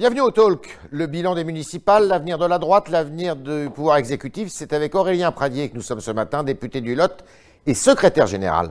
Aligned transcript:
Bienvenue 0.00 0.22
au 0.22 0.30
Talk, 0.30 0.78
le 0.92 1.06
bilan 1.06 1.34
des 1.34 1.44
municipales, 1.44 2.08
l'avenir 2.08 2.38
de 2.38 2.46
la 2.46 2.58
droite, 2.58 2.88
l'avenir 2.88 3.36
du 3.36 3.68
pouvoir 3.68 3.98
exécutif. 3.98 4.48
C'est 4.50 4.72
avec 4.72 4.94
Aurélien 4.94 5.30
Pradier 5.30 5.68
que 5.68 5.74
nous 5.74 5.82
sommes 5.82 6.00
ce 6.00 6.10
matin, 6.10 6.42
député 6.42 6.80
du 6.80 6.94
Lot 6.94 7.22
et 7.66 7.74
secrétaire 7.74 8.26
général. 8.26 8.70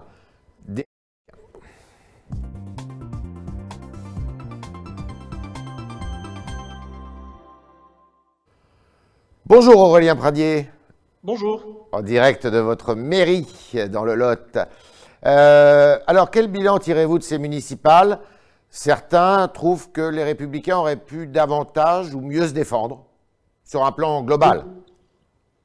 Des... 0.65 0.87
Bonjour 9.45 9.77
Aurélien 9.77 10.15
Pradier. 10.15 10.67
Bonjour. 11.21 11.87
En 11.91 12.01
direct 12.01 12.47
de 12.47 12.57
votre 12.57 12.95
mairie 12.95 13.45
dans 13.91 14.03
le 14.03 14.15
Lot. 14.15 14.57
Euh, 15.27 15.99
alors, 16.07 16.31
quel 16.31 16.47
bilan 16.47 16.79
tirez-vous 16.79 17.19
de 17.19 17.23
ces 17.23 17.37
municipales? 17.37 18.19
Certains 18.69 19.47
trouvent 19.47 19.91
que 19.91 20.01
les 20.01 20.23
républicains 20.23 20.77
auraient 20.77 20.95
pu 20.95 21.25
davantage 21.25 22.13
ou 22.13 22.21
mieux 22.21 22.47
se 22.47 22.53
défendre 22.53 23.05
sur 23.63 23.83
un 23.83 23.91
plan 23.91 24.23
global. 24.23 24.65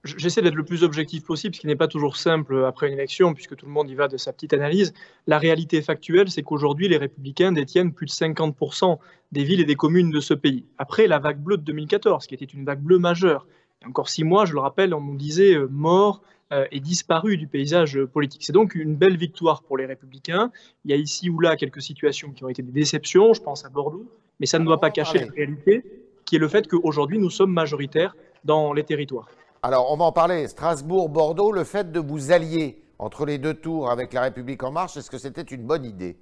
J'essaie 0.04 0.42
d'être 0.42 0.54
le 0.54 0.64
plus 0.64 0.84
objectif 0.84 1.24
possible, 1.24 1.54
ce 1.54 1.60
qui 1.60 1.66
n'est 1.66 1.76
pas 1.76 1.88
toujours 1.88 2.18
simple 2.18 2.64
après 2.66 2.88
une 2.88 2.92
élection, 2.92 3.32
puisque 3.32 3.56
tout 3.56 3.64
le 3.64 3.72
monde 3.72 3.88
y 3.88 3.94
va 3.94 4.06
de 4.06 4.18
sa 4.18 4.34
petite 4.34 4.52
analyse. 4.52 4.92
La 5.26 5.38
réalité 5.38 5.80
factuelle, 5.80 6.30
c'est 6.30 6.42
qu'aujourd'hui, 6.42 6.88
les 6.88 6.98
républicains 6.98 7.52
détiennent 7.52 7.92
plus 7.94 8.04
de 8.04 8.10
50% 8.10 8.98
des 9.32 9.44
villes 9.44 9.62
et 9.62 9.64
des 9.64 9.76
communes 9.76 10.10
de 10.10 10.20
ce 10.20 10.34
pays. 10.34 10.66
Après 10.76 11.06
la 11.06 11.18
vague 11.18 11.40
bleue 11.40 11.56
de 11.56 11.62
2014, 11.62 12.26
qui 12.26 12.34
était 12.34 12.44
une 12.44 12.66
vague 12.66 12.82
bleue 12.82 12.98
majeure, 12.98 13.46
encore 13.86 14.10
six 14.10 14.24
mois, 14.24 14.44
je 14.44 14.52
le 14.52 14.60
rappelle, 14.60 14.92
on 14.92 15.00
nous 15.00 15.16
disait 15.16 15.54
euh, 15.54 15.68
mort, 15.70 16.22
est 16.70 16.80
disparu 16.80 17.36
du 17.36 17.46
paysage 17.46 18.02
politique. 18.04 18.44
C'est 18.44 18.52
donc 18.52 18.74
une 18.74 18.96
belle 18.96 19.16
victoire 19.16 19.62
pour 19.62 19.76
les 19.76 19.86
républicains. 19.86 20.50
Il 20.84 20.90
y 20.90 20.94
a 20.94 20.96
ici 20.96 21.30
ou 21.30 21.40
là 21.40 21.56
quelques 21.56 21.82
situations 21.82 22.30
qui 22.30 22.44
ont 22.44 22.48
été 22.48 22.62
des 22.62 22.72
déceptions, 22.72 23.34
je 23.34 23.42
pense 23.42 23.64
à 23.64 23.70
Bordeaux, 23.70 24.06
mais 24.40 24.46
ça 24.46 24.58
ne 24.58 24.64
doit 24.64 24.80
pas 24.80 24.90
cacher 24.90 25.18
la 25.18 25.32
réalité, 25.32 25.84
qui 26.24 26.36
est 26.36 26.38
le 26.38 26.48
fait 26.48 26.68
qu'aujourd'hui 26.68 27.18
nous 27.18 27.30
sommes 27.30 27.52
majoritaires 27.52 28.16
dans 28.44 28.72
les 28.72 28.84
territoires. 28.84 29.28
Alors 29.62 29.90
on 29.90 29.96
va 29.96 30.04
en 30.04 30.12
parler. 30.12 30.48
Strasbourg, 30.48 31.08
Bordeaux, 31.08 31.52
le 31.52 31.64
fait 31.64 31.90
de 31.90 32.00
vous 32.00 32.32
allier 32.32 32.82
entre 32.98 33.26
les 33.26 33.38
deux 33.38 33.54
tours 33.54 33.90
avec 33.90 34.12
la 34.12 34.22
République 34.22 34.62
en 34.62 34.70
marche, 34.70 34.96
est-ce 34.96 35.10
que 35.10 35.18
c'était 35.18 35.42
une 35.42 35.66
bonne 35.66 35.84
idée? 35.84 36.16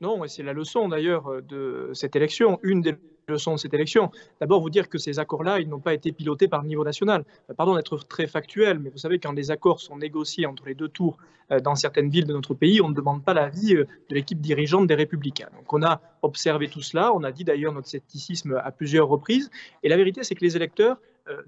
Non, 0.00 0.24
et 0.24 0.28
c'est 0.28 0.42
la 0.42 0.52
leçon 0.52 0.88
d'ailleurs 0.88 1.28
euh, 1.28 1.40
de 1.40 1.90
cette 1.94 2.16
élection, 2.16 2.58
une 2.62 2.80
des 2.80 2.96
leçons 3.28 3.52
de 3.54 3.58
cette 3.58 3.74
élection. 3.74 4.10
D'abord, 4.40 4.60
vous 4.60 4.68
dire 4.68 4.88
que 4.88 4.98
ces 4.98 5.18
accords-là, 5.18 5.60
ils 5.60 5.68
n'ont 5.68 5.80
pas 5.80 5.94
été 5.94 6.12
pilotés 6.12 6.48
par 6.48 6.62
le 6.62 6.68
niveau 6.68 6.84
national. 6.84 7.24
Euh, 7.48 7.54
pardon 7.54 7.76
d'être 7.76 7.96
très 7.98 8.26
factuel, 8.26 8.80
mais 8.80 8.90
vous 8.90 8.98
savez, 8.98 9.18
quand 9.18 9.32
les 9.32 9.50
accords 9.50 9.80
sont 9.80 9.96
négociés 9.96 10.46
entre 10.46 10.66
les 10.66 10.74
deux 10.74 10.88
tours 10.88 11.16
euh, 11.52 11.60
dans 11.60 11.76
certaines 11.76 12.10
villes 12.10 12.26
de 12.26 12.32
notre 12.32 12.54
pays, 12.54 12.80
on 12.82 12.88
ne 12.88 12.94
demande 12.94 13.24
pas 13.24 13.34
l'avis 13.34 13.74
de 13.74 13.86
l'équipe 14.10 14.40
dirigeante 14.40 14.86
des 14.88 14.94
Républicains. 14.94 15.48
Donc 15.56 15.72
on 15.72 15.82
a 15.82 16.00
observé 16.22 16.68
tout 16.68 16.82
cela, 16.82 17.14
on 17.14 17.22
a 17.22 17.30
dit 17.30 17.44
d'ailleurs 17.44 17.72
notre 17.72 17.88
scepticisme 17.88 18.60
à 18.62 18.72
plusieurs 18.72 19.08
reprises, 19.08 19.50
et 19.82 19.88
la 19.88 19.96
vérité, 19.96 20.24
c'est 20.24 20.34
que 20.34 20.44
les 20.44 20.56
électeurs 20.56 20.98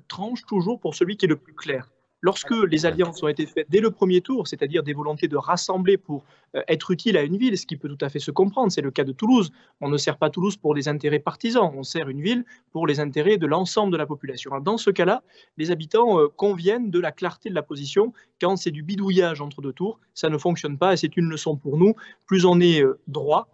tranchent 0.08 0.46
toujours 0.46 0.80
pour 0.80 0.94
celui 0.94 1.18
qui 1.18 1.26
est 1.26 1.28
le 1.28 1.36
plus 1.36 1.52
clair. 1.52 1.90
Lorsque 2.22 2.50
les 2.50 2.86
alliances 2.86 3.22
ont 3.22 3.28
été 3.28 3.44
faites 3.44 3.68
dès 3.68 3.80
le 3.80 3.90
premier 3.90 4.22
tour, 4.22 4.48
c'est-à-dire 4.48 4.82
des 4.82 4.94
volontés 4.94 5.28
de 5.28 5.36
rassembler 5.36 5.98
pour 5.98 6.24
euh, 6.54 6.62
être 6.66 6.90
utile 6.90 7.16
à 7.18 7.22
une 7.22 7.36
ville, 7.36 7.56
ce 7.58 7.66
qui 7.66 7.76
peut 7.76 7.88
tout 7.88 8.02
à 8.02 8.08
fait 8.08 8.18
se 8.18 8.30
comprendre, 8.30 8.72
c'est 8.72 8.80
le 8.80 8.90
cas 8.90 9.04
de 9.04 9.12
Toulouse. 9.12 9.52
On 9.82 9.88
ne 9.88 9.98
sert 9.98 10.16
pas 10.16 10.30
Toulouse 10.30 10.56
pour 10.56 10.74
des 10.74 10.88
intérêts 10.88 11.18
partisans, 11.18 11.70
on 11.74 11.82
sert 11.82 12.08
une 12.08 12.22
ville 12.22 12.44
pour 12.72 12.86
les 12.86 13.00
intérêts 13.00 13.36
de 13.36 13.46
l'ensemble 13.46 13.92
de 13.92 13.98
la 13.98 14.06
population. 14.06 14.58
dans 14.60 14.78
ce 14.78 14.90
cas-là, 14.90 15.22
les 15.58 15.70
habitants 15.70 16.18
euh, 16.18 16.28
conviennent 16.28 16.90
de 16.90 17.00
la 17.00 17.12
clarté 17.12 17.50
de 17.50 17.54
la 17.54 17.62
position. 17.62 18.14
Quand 18.40 18.56
c'est 18.56 18.70
du 18.70 18.82
bidouillage 18.82 19.42
entre 19.42 19.60
deux 19.60 19.74
tours, 19.74 20.00
ça 20.14 20.30
ne 20.30 20.38
fonctionne 20.38 20.78
pas 20.78 20.94
et 20.94 20.96
c'est 20.96 21.16
une 21.18 21.28
leçon 21.28 21.56
pour 21.56 21.76
nous. 21.76 21.94
Plus 22.26 22.46
on 22.46 22.60
est 22.60 22.82
euh, 22.82 22.98
droit, 23.08 23.48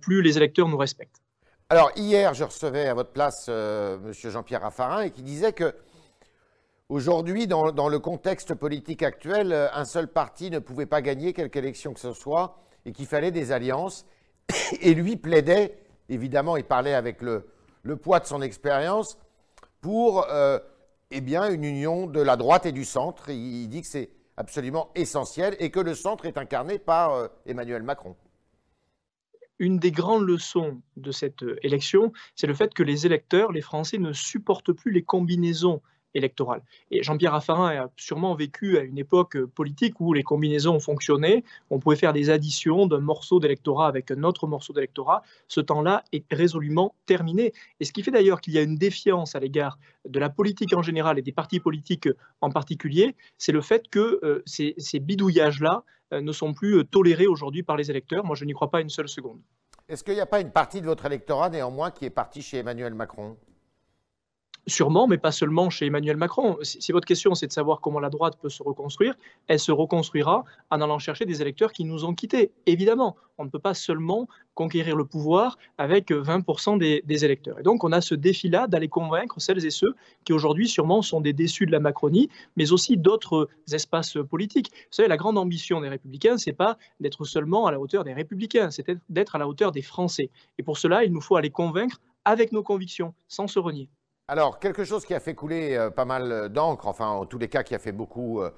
plus 0.00 0.22
les 0.22 0.38
électeurs 0.38 0.66
nous 0.68 0.78
respectent. 0.78 1.20
Alors 1.68 1.90
hier, 1.94 2.32
je 2.32 2.44
recevais 2.44 2.88
à 2.88 2.94
votre 2.94 3.10
place 3.10 3.48
M. 3.48 4.12
Jean-Pierre 4.12 4.62
Raffarin 4.62 5.02
et 5.02 5.10
qui 5.10 5.22
disait 5.22 5.52
que 5.52 5.74
Aujourd'hui, 6.90 7.46
dans, 7.46 7.88
le 7.90 7.98
contexte 7.98 8.54
politique 8.54 9.02
actuel, 9.02 9.52
euh, 9.52 9.68
un 9.74 9.84
seul 9.84 10.08
parti 10.08 10.50
ne 10.50 10.58
pouvait 10.58 10.86
pas 10.86 11.02
gagner 11.02 11.34
quelque 11.34 11.58
élection 11.58 11.92
que 11.92 12.00
ce 12.00 12.14
soit 12.14 12.62
et 12.86 12.92
qu'il 12.92 13.04
fallait 13.04 13.30
des 13.30 13.52
alliances. 13.52 14.06
Et 14.80 14.94
lui 14.94 15.16
plaidait, 15.16 15.78
évidemment, 16.08 16.56
il 16.56 16.64
parlait 16.64 16.94
avec 16.94 17.20
le, 17.20 17.44
poids 18.00 18.20
de 18.20 18.24
son 18.24 18.40
expérience, 18.40 19.18
pour 19.82 20.24
euh, 20.30 20.58
eh 21.10 21.20
bien, 21.20 21.52
une 21.52 21.62
union 21.62 22.06
de 22.06 22.22
la 22.22 22.36
droite 22.36 22.64
et 22.64 22.72
du 22.72 22.86
centre. 22.86 23.28
Il, 23.28 23.68
dit 23.68 23.82
que 23.82 23.86
c'est 23.86 24.08
absolument 24.38 24.90
essentiel 24.94 25.56
et 25.58 25.70
que 25.70 25.80
le 25.80 25.94
centre 25.94 26.24
est 26.24 26.38
incarné 26.38 26.78
par 26.78 27.12
euh, 27.12 27.28
Emmanuel 27.44 27.82
Macron. 27.82 28.16
Une 29.58 29.78
des 29.78 29.92
grandes 29.92 30.26
leçons 30.26 30.80
de 30.96 31.12
cette 31.12 31.44
élection, 31.62 32.14
c'est 32.34 32.46
le 32.46 32.54
fait 32.54 32.72
que 32.72 32.82
les 32.82 33.04
électeurs, 33.04 33.52
les 33.52 33.60
Français, 33.60 33.98
ne 33.98 34.14
supportent 34.14 34.72
plus 34.72 34.90
les 34.90 35.02
combinaisons 35.02 35.82
électorale. 36.14 36.62
Et 36.90 37.02
Jean-Pierre 37.02 37.32
Raffarin 37.32 37.68
a 37.68 37.90
sûrement 37.96 38.34
vécu 38.34 38.78
à 38.78 38.82
une 38.82 38.98
époque 38.98 39.36
euh, 39.36 39.46
politique 39.46 40.00
où 40.00 40.12
les 40.12 40.22
combinaisons 40.22 40.80
fonctionnaient, 40.80 41.44
on 41.70 41.78
pouvait 41.78 41.96
faire 41.96 42.12
des 42.12 42.30
additions 42.30 42.86
d'un 42.86 43.00
morceau 43.00 43.40
d'électorat 43.40 43.88
avec 43.88 44.10
un 44.10 44.22
autre 44.24 44.46
morceau 44.46 44.72
d'électorat. 44.72 45.22
Ce 45.48 45.60
temps-là 45.60 46.04
est 46.12 46.24
résolument 46.32 46.94
terminé. 47.06 47.52
Et 47.80 47.84
ce 47.84 47.92
qui 47.92 48.02
fait 48.02 48.10
d'ailleurs 48.10 48.40
qu'il 48.40 48.54
y 48.54 48.58
a 48.58 48.62
une 48.62 48.76
défiance 48.76 49.34
à 49.34 49.40
l'égard 49.40 49.78
de 50.08 50.18
la 50.18 50.30
politique 50.30 50.74
en 50.74 50.82
général 50.82 51.18
et 51.18 51.22
des 51.22 51.32
partis 51.32 51.60
politiques 51.60 52.08
en 52.40 52.50
particulier, 52.50 53.14
c'est 53.36 53.52
le 53.52 53.60
fait 53.60 53.88
que 53.88 54.20
euh, 54.22 54.42
ces, 54.46 55.00
bidouillages-là 55.00 55.84
euh, 56.12 56.20
ne 56.20 56.32
sont 56.32 56.54
plus 56.54 56.84
tolérés 56.86 57.26
aujourd'hui 57.26 57.62
par 57.62 57.76
les 57.76 57.90
électeurs. 57.90 58.24
Moi, 58.24 58.36
je 58.36 58.44
n'y 58.44 58.52
crois 58.52 58.70
pas 58.70 58.80
une 58.80 58.90
seule 58.90 59.08
seconde. 59.08 59.40
Est-ce 59.88 60.04
qu'il 60.04 60.14
n'y 60.14 60.20
a 60.20 60.26
pas 60.26 60.40
une 60.40 60.50
partie 60.50 60.80
de 60.80 60.86
votre 60.86 61.06
électorat 61.06 61.48
néanmoins 61.48 61.90
qui 61.90 62.04
est 62.04 62.10
partie 62.10 62.42
chez 62.42 62.58
Emmanuel 62.58 62.94
Macron? 62.94 63.36
Sûrement, 64.68 65.06
mais 65.06 65.16
pas 65.16 65.32
seulement 65.32 65.70
chez 65.70 65.86
Emmanuel 65.86 66.18
Macron. 66.18 66.58
Si, 66.62 66.92
votre 66.92 67.06
question 67.06 67.34
c'est 67.34 67.46
de 67.46 67.52
savoir 67.52 67.80
comment 67.80 68.00
la 68.00 68.10
droite 68.10 68.36
peut 68.38 68.50
se 68.50 68.62
reconstruire, 68.62 69.14
elle 69.46 69.58
se 69.58 69.72
reconstruira 69.72 70.44
en 70.70 70.80
allant 70.82 70.98
chercher 70.98 71.24
des 71.24 71.40
électeurs 71.40 71.72
qui 71.72 71.84
nous 71.84 72.04
ont 72.04 72.14
quittés. 72.14 72.52
Évidemment, 72.66 73.16
on 73.38 73.46
ne 73.46 73.48
peut 73.48 73.58
pas 73.58 73.72
seulement 73.72 74.28
conquérir 74.52 74.94
le 74.94 75.06
pouvoir 75.06 75.56
avec 75.78 76.10
20% 76.10 76.76
des, 76.76 77.24
électeurs. 77.24 77.58
Et 77.58 77.62
donc 77.62 77.82
on 77.82 77.92
a 77.92 78.02
ce 78.02 78.14
défi-là 78.14 78.66
d'aller 78.66 78.88
convaincre 78.88 79.40
celles 79.40 79.64
et 79.64 79.70
ceux 79.70 79.94
qui 80.24 80.34
aujourd'hui 80.34 80.68
sûrement 80.68 81.00
sont 81.00 81.22
des 81.22 81.32
déçus 81.32 81.64
de 81.64 81.72
la 81.72 81.80
Macronie, 81.80 82.28
mais 82.56 82.70
aussi 82.70 82.98
d'autres 82.98 83.48
espaces 83.72 84.18
politiques. 84.28 84.70
Vous 84.70 84.96
savez, 84.96 85.08
la 85.08 85.16
grande 85.16 85.38
ambition 85.38 85.80
des 85.80 85.88
républicains, 85.88 86.36
c'est 86.36 86.52
pas 86.52 86.76
d'être 87.00 87.24
seulement 87.24 87.66
à 87.66 87.72
la 87.72 87.80
hauteur 87.80 88.04
des 88.04 88.12
républicains, 88.12 88.70
c'est 88.70 88.84
d'être 89.08 89.34
à 89.34 89.38
la 89.38 89.48
hauteur 89.48 89.72
des 89.72 89.82
Français. 89.82 90.28
Et 90.58 90.62
pour 90.62 90.76
cela, 90.76 91.04
il 91.04 91.12
nous 91.12 91.22
faut 91.22 91.36
aller 91.36 91.50
convaincre 91.50 92.02
avec 92.26 92.52
nos 92.52 92.62
convictions, 92.62 93.14
sans 93.28 93.46
se 93.46 93.58
renier. 93.58 93.88
Alors, 94.30 94.58
quelque 94.58 94.84
chose 94.84 95.06
qui 95.06 95.14
a 95.14 95.20
fait 95.20 95.34
couler 95.34 95.74
euh, 95.74 95.88
pas 95.88 96.04
mal 96.04 96.50
d'encre, 96.50 96.86
enfin, 96.86 97.08
en 97.08 97.24
tous 97.24 97.38
les 97.38 97.48
cas, 97.48 97.62
qui 97.62 97.74
a 97.74 97.78
fait 97.78 97.92
beaucoup, 97.92 98.42
euh, 98.42 98.50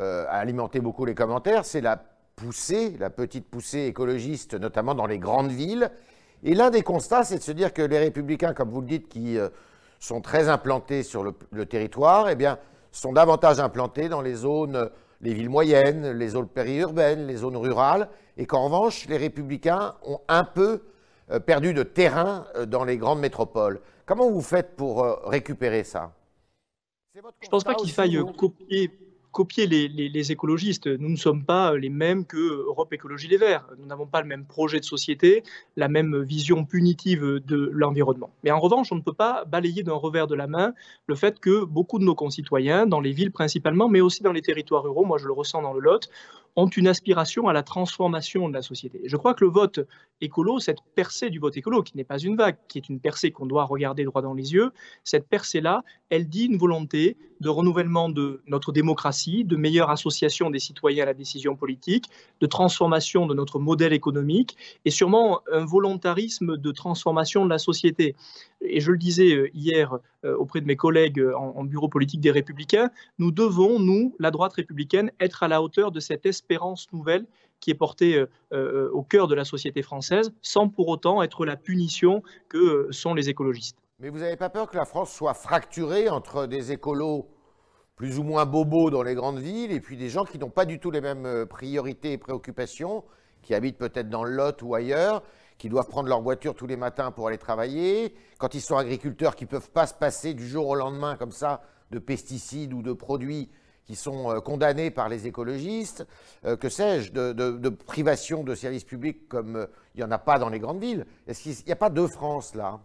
euh, 0.00 0.24
alimenté 0.30 0.78
beaucoup 0.78 1.04
les 1.04 1.16
commentaires, 1.16 1.64
c'est 1.64 1.80
la 1.80 2.00
poussée, 2.36 2.96
la 3.00 3.10
petite 3.10 3.50
poussée 3.50 3.86
écologiste, 3.86 4.54
notamment 4.54 4.94
dans 4.94 5.06
les 5.06 5.18
grandes 5.18 5.50
villes. 5.50 5.90
Et 6.44 6.54
l'un 6.54 6.70
des 6.70 6.82
constats, 6.82 7.24
c'est 7.24 7.38
de 7.38 7.42
se 7.42 7.50
dire 7.50 7.74
que 7.74 7.82
les 7.82 7.98
républicains, 7.98 8.54
comme 8.54 8.70
vous 8.70 8.82
le 8.82 8.86
dites, 8.86 9.08
qui 9.08 9.36
sont 9.98 10.20
très 10.20 10.48
implantés 10.48 11.02
sur 11.02 11.24
le, 11.24 11.66
territoire, 11.66 12.28
eh 12.28 12.36
bien, 12.36 12.58
sont 12.92 13.12
davantage 13.12 13.58
implantés 13.58 14.08
dans 14.08 14.20
les 14.20 14.34
zones, 14.34 14.90
les 15.22 15.34
villes 15.34 15.48
moyennes, 15.48 16.12
les 16.12 16.28
zones 16.28 16.46
périurbaines, 16.46 17.26
les 17.26 17.36
zones 17.36 17.56
rurales, 17.56 18.08
et 18.36 18.46
qu'en 18.46 18.66
revanche, 18.66 19.08
les 19.08 19.16
républicains 19.16 19.94
ont 20.04 20.20
un 20.28 20.44
peu 20.44 20.82
perdu 21.46 21.72
de 21.72 21.82
terrain 21.82 22.44
dans 22.66 22.84
les 22.84 22.98
grandes 22.98 23.20
métropoles. 23.20 23.80
Comment 24.06 24.30
vous 24.30 24.40
faites 24.40 24.76
pour 24.76 25.02
euh, 25.02 25.16
récupérer 25.24 25.82
ça? 25.82 26.14
Je 27.14 27.20
ne 27.20 27.50
pense 27.50 27.64
pas 27.64 27.74
qu'il 27.74 27.90
faille 27.90 28.18
copier 28.36 28.90
copier 29.36 29.66
les, 29.66 30.32
écologistes. 30.32 30.86
Nous 30.86 31.10
ne 31.10 31.16
sommes 31.16 31.44
pas 31.44 31.76
les 31.76 31.90
mêmes 31.90 32.24
que 32.24 32.38
Europe 32.38 32.90
Écologie 32.94 33.28
Les 33.28 33.36
Verts. 33.36 33.68
Nous 33.78 33.84
n'avons 33.84 34.06
pas 34.06 34.22
le 34.22 34.26
même 34.26 34.46
projet 34.46 34.80
de 34.80 34.84
société, 34.86 35.42
la 35.76 35.88
même 35.88 36.22
vision 36.22 36.64
punitive 36.64 37.42
de 37.46 37.68
l'environnement. 37.70 38.30
Mais 38.44 38.50
en 38.50 38.58
revanche, 38.58 38.92
on 38.92 38.94
ne 38.94 39.02
peut 39.02 39.12
pas 39.12 39.44
balayer 39.44 39.82
d'un 39.82 39.92
revers 39.92 40.26
de 40.26 40.34
la 40.34 40.46
main 40.46 40.72
le 41.06 41.14
fait 41.14 41.38
que 41.38 41.66
beaucoup 41.66 41.98
de 41.98 42.04
nos 42.04 42.14
concitoyens, 42.14 42.86
dans 42.86 43.00
les 43.00 43.12
villes 43.12 43.30
principalement, 43.30 43.90
mais 43.90 44.00
aussi 44.00 44.22
dans 44.22 44.32
les 44.32 44.40
territoires 44.40 44.84
ruraux, 44.84 45.04
moi 45.04 45.18
je 45.18 45.26
le 45.26 45.34
ressens 45.34 45.60
dans 45.60 45.74
le 45.74 45.80
Lot, 45.80 46.08
ont 46.56 46.68
une 46.68 46.88
aspiration 46.88 47.48
à 47.48 47.52
la 47.52 47.62
transformation 47.62 48.48
de 48.48 48.54
la 48.54 48.62
société. 48.62 49.00
je 49.04 49.16
crois 49.16 49.34
que 49.34 49.44
le 49.44 49.50
vote 49.50 49.80
écolo, 50.22 50.58
cette 50.58 50.78
percée 50.94 51.28
du 51.28 51.38
vote 51.38 51.56
écolo, 51.56 51.82
qui 51.82 51.96
n'est 51.96 52.04
pas 52.04 52.18
une 52.18 52.36
vague, 52.36 52.56
qui 52.68 52.78
est 52.78 52.88
une 52.88 52.98
percée 52.98 53.30
qu'on 53.30 53.46
doit 53.46 53.64
regarder 53.64 54.04
droit 54.04 54.22
dans 54.22 54.32
les 54.32 54.54
yeux, 54.54 54.72
cette 55.04 55.28
percée-là, 55.28 55.84
elle 56.08 56.28
dit 56.28 56.46
une 56.46 56.56
volonté 56.56 57.16
de 57.40 57.48
renouvellement 57.50 58.08
de 58.08 58.42
notre 58.46 58.72
démocratie, 58.72 59.44
de 59.44 59.56
meilleure 59.56 59.90
association 59.90 60.48
des 60.48 60.58
citoyens 60.58 61.02
à 61.02 61.06
la 61.06 61.14
décision 61.14 61.56
politique, 61.56 62.06
de 62.40 62.46
transformation 62.46 63.26
de 63.26 63.34
notre 63.34 63.58
modèle 63.58 63.92
économique 63.92 64.56
et 64.84 64.90
sûrement 64.90 65.42
un 65.52 65.64
volontarisme 65.64 66.56
de 66.56 66.72
transformation 66.72 67.44
de 67.44 67.50
la 67.50 67.58
société. 67.58 68.14
Et 68.60 68.80
je 68.80 68.90
le 68.90 68.98
disais 68.98 69.34
euh, 69.34 69.50
hier 69.54 69.98
euh, 70.24 70.36
auprès 70.36 70.60
de 70.60 70.66
mes 70.66 70.76
collègues 70.76 71.20
euh, 71.20 71.36
en, 71.36 71.64
bureau 71.64 71.88
politique 71.88 72.20
des 72.20 72.30
Républicains, 72.30 72.90
nous 73.18 73.30
devons, 73.30 73.78
nous, 73.78 74.14
la 74.18 74.30
droite 74.30 74.54
républicaine, 74.54 75.10
être 75.20 75.42
à 75.42 75.48
la 75.48 75.62
hauteur 75.62 75.92
de 75.92 76.00
cette 76.00 76.26
espérance 76.26 76.92
nouvelle 76.92 77.26
qui 77.60 77.70
est 77.70 77.74
portée 77.74 78.22
au 78.52 79.02
cœur 79.02 79.28
de 79.28 79.34
la 79.34 79.46
société 79.46 79.80
française, 79.80 80.30
sans 80.42 80.68
pour 80.68 80.88
autant 80.88 81.22
être 81.22 81.46
la 81.46 81.56
punition 81.56 82.22
que 82.50 82.88
sont 82.90 83.14
les 83.14 83.30
écologistes. 83.30 83.78
Mais 83.98 84.10
vous 84.10 84.18
n'avez 84.18 84.36
pas 84.36 84.50
peur 84.50 84.68
que 84.68 84.76
la 84.76 84.84
France 84.84 85.10
soit 85.10 85.32
fracturée 85.32 86.10
entre 86.10 86.46
des 86.46 86.70
écolos 86.70 87.26
plus 87.96 88.18
ou 88.18 88.24
moins 88.24 88.44
bobos 88.44 88.90
dans 88.90 89.02
les 89.02 89.14
grandes 89.14 89.38
villes 89.38 89.72
et 89.72 89.80
puis 89.80 89.96
des 89.96 90.10
gens 90.10 90.26
qui 90.26 90.38
n'ont 90.38 90.50
pas 90.50 90.66
du 90.66 90.78
tout 90.78 90.90
les 90.90 91.00
mêmes 91.00 91.46
priorités 91.48 92.12
et 92.12 92.18
préoccupations, 92.18 93.04
qui 93.40 93.54
habitent 93.54 93.78
peut-être 93.78 94.10
dans 94.10 94.22
le 94.22 94.32
Lot 94.32 94.60
ou 94.62 94.74
ailleurs, 94.74 95.22
qui 95.58 95.68
doivent 95.68 95.88
prendre 95.88 96.08
leur 96.08 96.20
voiture 96.20 96.54
tous 96.54 96.66
les 96.66 96.76
matins 96.76 97.10
pour 97.10 97.28
aller 97.28 97.38
travailler, 97.38 98.14
quand 98.38 98.54
ils 98.54 98.60
sont 98.60 98.76
agriculteurs 98.76 99.36
qui 99.36 99.44
ne 99.44 99.50
peuvent 99.50 99.70
pas 99.70 99.86
se 99.86 99.94
passer 99.94 100.34
du 100.34 100.46
jour 100.46 100.68
au 100.68 100.74
lendemain 100.74 101.16
comme 101.16 101.32
ça 101.32 101.62
de 101.90 101.98
pesticides 101.98 102.72
ou 102.72 102.82
de 102.82 102.92
produits 102.92 103.48
qui 103.86 103.94
sont 103.94 104.30
euh, 104.30 104.40
condamnés 104.40 104.90
par 104.90 105.08
les 105.08 105.26
écologistes, 105.26 106.06
euh, 106.44 106.56
que 106.56 106.68
sais-je, 106.68 107.12
de, 107.12 107.68
privation 107.68 108.42
de 108.42 108.54
services 108.54 108.84
publics 108.84 109.28
comme 109.28 109.56
euh, 109.56 109.66
il 109.94 109.98
n'y 109.98 110.04
en 110.04 110.10
a 110.10 110.18
pas 110.18 110.38
dans 110.38 110.48
les 110.48 110.58
grandes 110.58 110.80
villes. 110.80 111.06
Est-ce 111.26 111.42
qu'il 111.42 111.64
n'y 111.64 111.72
a 111.72 111.76
pas 111.76 111.90
deux 111.90 112.08
France 112.08 112.54
là? 112.54 112.80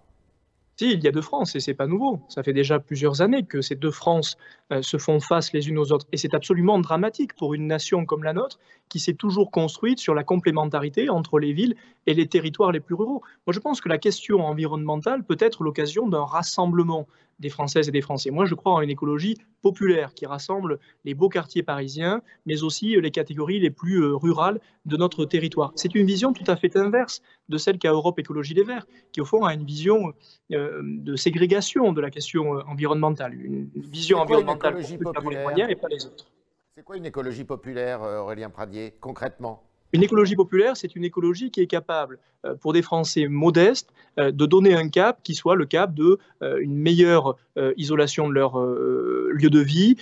Il 0.85 1.03
y 1.03 1.07
a 1.07 1.11
deux 1.11 1.21
France 1.21 1.55
et 1.55 1.59
c'est 1.59 1.73
pas 1.73 1.87
nouveau. 1.87 2.21
Ça 2.27 2.43
fait 2.43 2.53
déjà 2.53 2.79
plusieurs 2.79 3.21
années 3.21 3.43
que 3.43 3.61
ces 3.61 3.75
deux 3.75 3.91
France 3.91 4.37
se 4.81 4.97
font 4.97 5.19
face 5.19 5.53
les 5.53 5.69
unes 5.69 5.77
aux 5.77 5.91
autres. 5.91 6.05
Et 6.11 6.17
c'est 6.17 6.33
absolument 6.33 6.79
dramatique 6.79 7.35
pour 7.35 7.53
une 7.53 7.67
nation 7.67 8.05
comme 8.05 8.23
la 8.23 8.33
nôtre 8.33 8.59
qui 8.89 8.99
s'est 8.99 9.13
toujours 9.13 9.51
construite 9.51 9.99
sur 9.99 10.13
la 10.13 10.23
complémentarité 10.23 11.09
entre 11.09 11.39
les 11.39 11.53
villes 11.53 11.75
et 12.07 12.13
les 12.13 12.27
territoires 12.27 12.71
les 12.71 12.79
plus 12.79 12.95
ruraux. 12.95 13.21
Moi, 13.47 13.53
je 13.53 13.59
pense 13.59 13.81
que 13.81 13.89
la 13.89 13.97
question 13.97 14.45
environnementale 14.45 15.23
peut 15.23 15.37
être 15.39 15.63
l'occasion 15.63 16.07
d'un 16.07 16.25
rassemblement 16.25 17.07
des 17.41 17.49
Françaises 17.49 17.89
et 17.89 17.91
des 17.91 18.01
Français. 18.01 18.31
Moi, 18.31 18.45
je 18.45 18.55
crois 18.55 18.73
en 18.73 18.81
une 18.81 18.89
écologie 18.89 19.37
populaire 19.61 20.13
qui 20.13 20.25
rassemble 20.25 20.79
les 21.03 21.13
beaux 21.13 21.27
quartiers 21.27 21.63
parisiens, 21.63 22.21
mais 22.45 22.63
aussi 22.63 22.95
les 23.01 23.11
catégories 23.11 23.59
les 23.59 23.71
plus 23.71 24.01
euh, 24.01 24.15
rurales 24.15 24.61
de 24.85 24.95
notre 24.95 25.25
territoire. 25.25 25.73
C'est 25.75 25.95
une 25.95 26.05
vision 26.05 26.33
tout 26.33 26.43
à 26.47 26.55
fait 26.55 26.77
inverse 26.77 27.21
de 27.49 27.57
celle 27.57 27.79
qu'a 27.79 27.91
Europe 27.91 28.19
Écologie 28.19 28.53
Les 28.53 28.63
Verts, 28.63 28.87
qui 29.11 29.21
au 29.21 29.25
fond 29.25 29.43
a 29.43 29.53
une 29.53 29.65
vision 29.65 30.13
euh, 30.51 30.81
de 30.83 31.15
ségrégation 31.15 31.91
de 31.91 32.01
la 32.01 32.11
question 32.11 32.55
euh, 32.55 32.61
environnementale, 32.67 33.33
une 33.33 33.69
vision 33.75 34.19
environnementale 34.19 34.77
pour 35.03 35.31
les 35.31 35.41
moyens 35.41 35.69
et 35.69 35.75
pas 35.75 35.87
les 35.89 36.05
autres. 36.05 36.27
C'est 36.75 36.83
quoi 36.83 36.95
une 36.95 37.05
écologie 37.05 37.43
populaire, 37.43 38.01
Aurélien 38.01 38.49
Pradier, 38.49 38.93
concrètement? 38.99 39.70
Une 39.93 40.03
écologie 40.03 40.35
populaire, 40.35 40.77
c'est 40.77 40.95
une 40.95 41.03
écologie 41.03 41.51
qui 41.51 41.61
est 41.61 41.67
capable, 41.67 42.19
euh, 42.45 42.55
pour 42.55 42.73
des 42.73 42.81
Français 42.81 43.27
modestes, 43.27 43.89
euh, 44.19 44.31
de 44.31 44.45
donner 44.45 44.73
un 44.73 44.89
cap 44.89 45.19
qui 45.23 45.35
soit 45.35 45.55
le 45.55 45.65
cap 45.65 45.93
de 45.93 46.17
euh, 46.41 46.59
une 46.59 46.75
meilleure 46.75 47.37
isolation 47.75 48.29
de 48.29 48.33
leur 48.33 48.57
lieu 48.57 49.49
de 49.49 49.59
vie, 49.59 49.97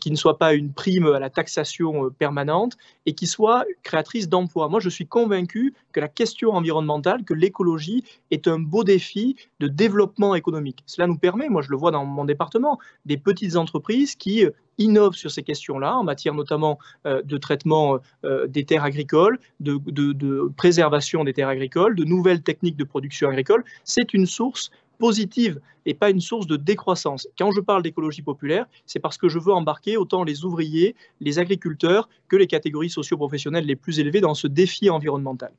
qui 0.00 0.10
ne 0.10 0.16
soit 0.16 0.36
pas 0.36 0.52
une 0.54 0.72
prime 0.72 1.06
à 1.06 1.20
la 1.20 1.30
taxation 1.30 2.10
permanente 2.10 2.76
et 3.06 3.12
qui 3.12 3.28
soit 3.28 3.64
créatrice 3.84 4.28
d'emplois. 4.28 4.68
Moi, 4.68 4.80
je 4.80 4.88
suis 4.88 5.06
convaincu 5.06 5.74
que 5.92 6.00
la 6.00 6.08
question 6.08 6.50
environnementale, 6.50 7.24
que 7.24 7.34
l'écologie 7.34 8.02
est 8.32 8.48
un 8.48 8.58
beau 8.58 8.82
défi 8.82 9.36
de 9.60 9.68
développement 9.68 10.34
économique. 10.34 10.82
Cela 10.86 11.06
nous 11.06 11.18
permet, 11.18 11.48
moi 11.48 11.62
je 11.62 11.70
le 11.70 11.76
vois 11.76 11.92
dans 11.92 12.04
mon 12.04 12.24
département, 12.24 12.80
des 13.06 13.16
petites 13.16 13.54
entreprises 13.54 14.16
qui 14.16 14.44
innove 14.78 15.14
sur 15.14 15.30
ces 15.30 15.42
questions-là, 15.42 15.96
en 15.96 16.04
matière 16.04 16.34
notamment 16.34 16.78
euh, 17.06 17.22
de 17.22 17.36
traitement 17.36 17.98
euh, 18.24 18.46
des 18.46 18.64
terres 18.64 18.84
agricoles, 18.84 19.38
de, 19.60 20.48
préservation 20.56 21.24
des 21.24 21.32
terres 21.32 21.48
agricoles, 21.48 21.94
de 21.96 22.04
nouvelles 22.04 22.42
techniques 22.42 22.76
de 22.76 22.84
production 22.84 23.28
agricole. 23.28 23.64
C'est 23.84 24.14
une 24.14 24.26
source 24.26 24.70
positive 24.98 25.60
et 25.86 25.94
pas 25.94 26.10
une 26.10 26.20
source 26.20 26.46
de 26.46 26.56
décroissance. 26.56 27.28
Quand 27.38 27.52
je 27.52 27.60
parle 27.60 27.82
d'écologie 27.82 28.22
populaire, 28.22 28.66
c'est 28.84 28.98
parce 28.98 29.16
que 29.16 29.28
je 29.28 29.38
veux 29.38 29.52
embarquer 29.52 29.96
autant 29.96 30.24
les 30.24 30.44
ouvriers, 30.44 30.96
les 31.20 31.38
agriculteurs 31.38 32.08
que 32.28 32.36
les 32.36 32.46
catégories 32.46 32.90
socio-professionnelles 32.90 33.64
les 33.64 33.76
plus 33.76 34.00
élevées 34.00 34.20
dans 34.20 34.34
ce 34.34 34.46
défi 34.46 34.90
environnemental. 34.90 35.52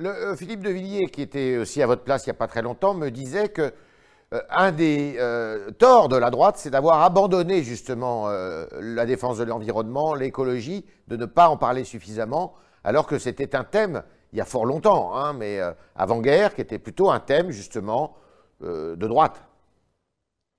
Euh, 0.00 0.36
Philippe 0.36 0.62
de 0.62 0.70
Villiers, 0.70 1.08
qui 1.08 1.22
était 1.22 1.56
aussi 1.58 1.82
à 1.82 1.86
votre 1.86 2.02
place 2.02 2.26
il 2.26 2.28
n'y 2.28 2.36
a 2.36 2.38
pas 2.38 2.46
très 2.46 2.62
longtemps, 2.62 2.94
me 2.94 3.10
disait 3.10 3.48
que 3.48 3.62
euh, 3.62 3.70
un 4.50 4.72
des 4.72 5.16
euh, 5.18 5.70
torts 5.70 6.08
de 6.08 6.16
la 6.16 6.30
droite, 6.30 6.56
c'est 6.58 6.70
d'avoir 6.70 7.02
abandonné 7.02 7.62
justement 7.62 8.28
euh, 8.28 8.66
la 8.80 9.06
défense 9.06 9.38
de 9.38 9.44
l'environnement, 9.44 10.14
l'écologie, 10.14 10.84
de 11.08 11.16
ne 11.16 11.24
pas 11.24 11.48
en 11.48 11.56
parler 11.56 11.84
suffisamment, 11.84 12.54
alors 12.84 13.06
que 13.06 13.18
c'était 13.18 13.56
un 13.56 13.64
thème, 13.64 14.02
il 14.32 14.38
y 14.38 14.42
a 14.42 14.44
fort 14.44 14.66
longtemps, 14.66 15.16
hein, 15.16 15.32
mais 15.32 15.58
avant-guerre, 15.96 16.54
qui 16.54 16.60
était 16.60 16.78
plutôt 16.78 17.10
un 17.10 17.20
thème 17.20 17.50
justement 17.50 18.16
de 18.60 18.94
droite. 18.94 19.47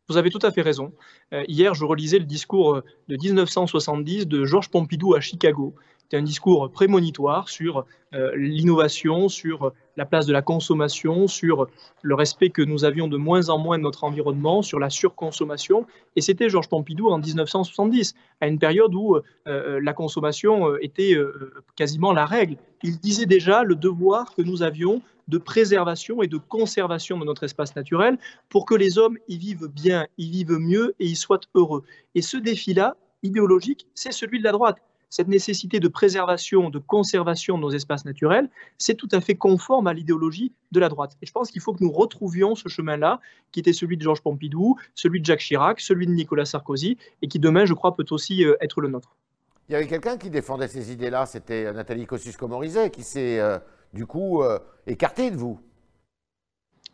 Vous 0.09 0.17
avez 0.17 0.31
tout 0.31 0.39
à 0.41 0.51
fait 0.51 0.61
raison. 0.61 0.91
hier, 1.47 1.73
je 1.75 1.85
relisais 1.85 2.19
le 2.19 2.25
discours 2.25 2.81
de 3.07 3.15
1970 3.15 4.27
de 4.27 4.43
Georges 4.43 4.69
Pompidou 4.69 5.13
à 5.13 5.19
Chicago. 5.19 5.75
C'était 6.01 6.17
un 6.17 6.23
discours 6.23 6.71
prémonitoire 6.71 7.47
sur 7.47 7.85
l'innovation, 8.35 9.29
sur 9.29 9.71
la 9.99 10.05
place 10.05 10.25
de 10.25 10.31
la 10.31 10.41
consommation, 10.41 11.27
sur 11.27 11.67
le 12.01 12.15
respect 12.15 12.49
que 12.49 12.61
nous 12.61 12.85
avions 12.85 13.09
de 13.09 13.17
moins 13.17 13.49
en 13.49 13.57
moins 13.57 13.77
de 13.77 13.83
notre 13.83 14.05
environnement, 14.05 14.61
sur 14.61 14.79
la 14.79 14.89
surconsommation. 14.89 15.85
Et 16.15 16.21
c'était 16.21 16.47
Georges 16.47 16.69
Pompidou 16.69 17.09
en 17.09 17.19
1970, 17.19 18.15
à 18.39 18.47
une 18.47 18.59
période 18.59 18.95
où 18.95 19.17
euh, 19.17 19.21
euh, 19.47 19.79
la 19.83 19.91
consommation 19.91 20.69
euh, 20.69 20.77
était 20.81 21.15
quasiment 21.75 22.13
la 22.13 22.25
règle. 22.25 22.55
Il 22.81 22.97
disait 22.97 23.25
déjà 23.25 23.63
le 23.63 23.75
devoir 23.75 24.33
que 24.33 24.41
nous 24.41 24.63
avions 24.63 25.01
de 25.29 25.37
préservation 25.37 26.21
et 26.21 26.27
de 26.27 26.37
conservation 26.37 27.17
de 27.17 27.23
notre 27.23 27.43
espace 27.43 27.75
naturel 27.75 28.17
pour 28.49 28.65
que 28.65 28.75
les 28.75 28.97
hommes 28.97 29.17
y 29.27 29.37
vivent 29.37 29.67
bien, 29.67 30.07
y 30.17 30.29
vivent 30.29 30.59
mieux 30.59 30.95
et 30.99 31.05
y 31.05 31.15
soient 31.15 31.39
heureux. 31.55 31.83
Et 32.15 32.21
ce 32.21 32.35
défi-là, 32.35 32.97
idéologique, 33.23 33.87
c'est 33.95 34.11
celui 34.11 34.39
de 34.39 34.43
la 34.43 34.51
droite 34.51 34.77
cette 35.09 35.27
nécessité 35.27 35.79
de 35.79 35.87
préservation, 35.87 36.69
de 36.69 36.79
conservation 36.79 37.57
de 37.57 37.63
nos 37.63 37.71
espaces 37.71 38.05
naturels, 38.05 38.49
c'est 38.77 38.93
tout 38.93 39.09
à 39.11 39.21
fait 39.21 39.35
conforme 39.35 39.87
à 39.87 39.93
l'idéologie 39.93 40.53
de 40.71 40.79
la 40.79 40.87
droite. 40.87 41.17
Et 41.21 41.25
je 41.25 41.31
pense 41.31 41.51
qu'il 41.51 41.61
faut 41.61 41.73
que 41.73 41.83
nous 41.83 41.91
retrouvions 41.91 42.55
ce 42.55 42.69
chemin-là, 42.69 43.19
qui 43.51 43.59
était 43.59 43.73
celui 43.73 43.97
de 43.97 44.03
Georges 44.03 44.21
Pompidou, 44.21 44.77
celui 44.93 45.19
de 45.19 45.25
Jacques 45.25 45.39
Chirac, 45.39 45.79
celui 45.79 46.05
de 46.05 46.11
Nicolas 46.11 46.45
Sarkozy, 46.45 46.97
et 47.21 47.27
qui 47.27 47.39
demain, 47.39 47.65
je 47.65 47.73
crois, 47.73 47.95
peut 47.95 48.05
aussi 48.11 48.45
euh, 48.45 48.55
être 48.61 48.81
le 48.81 48.89
nôtre. 48.89 49.15
Il 49.67 49.73
y 49.73 49.75
avait 49.75 49.87
quelqu'un 49.87 50.17
qui 50.17 50.29
défendait 50.29 50.67
ces 50.67 50.91
idées-là, 50.91 51.25
c'était 51.25 51.71
Nathalie 51.73 52.05
Kosciusko-Morizet, 52.05 52.89
qui 52.91 53.03
s'est 53.03 53.39
euh, 53.39 53.59
du 53.93 54.05
coup 54.05 54.41
euh, 54.43 54.59
écartée 54.87 55.31
de 55.31 55.35
vous. 55.35 55.59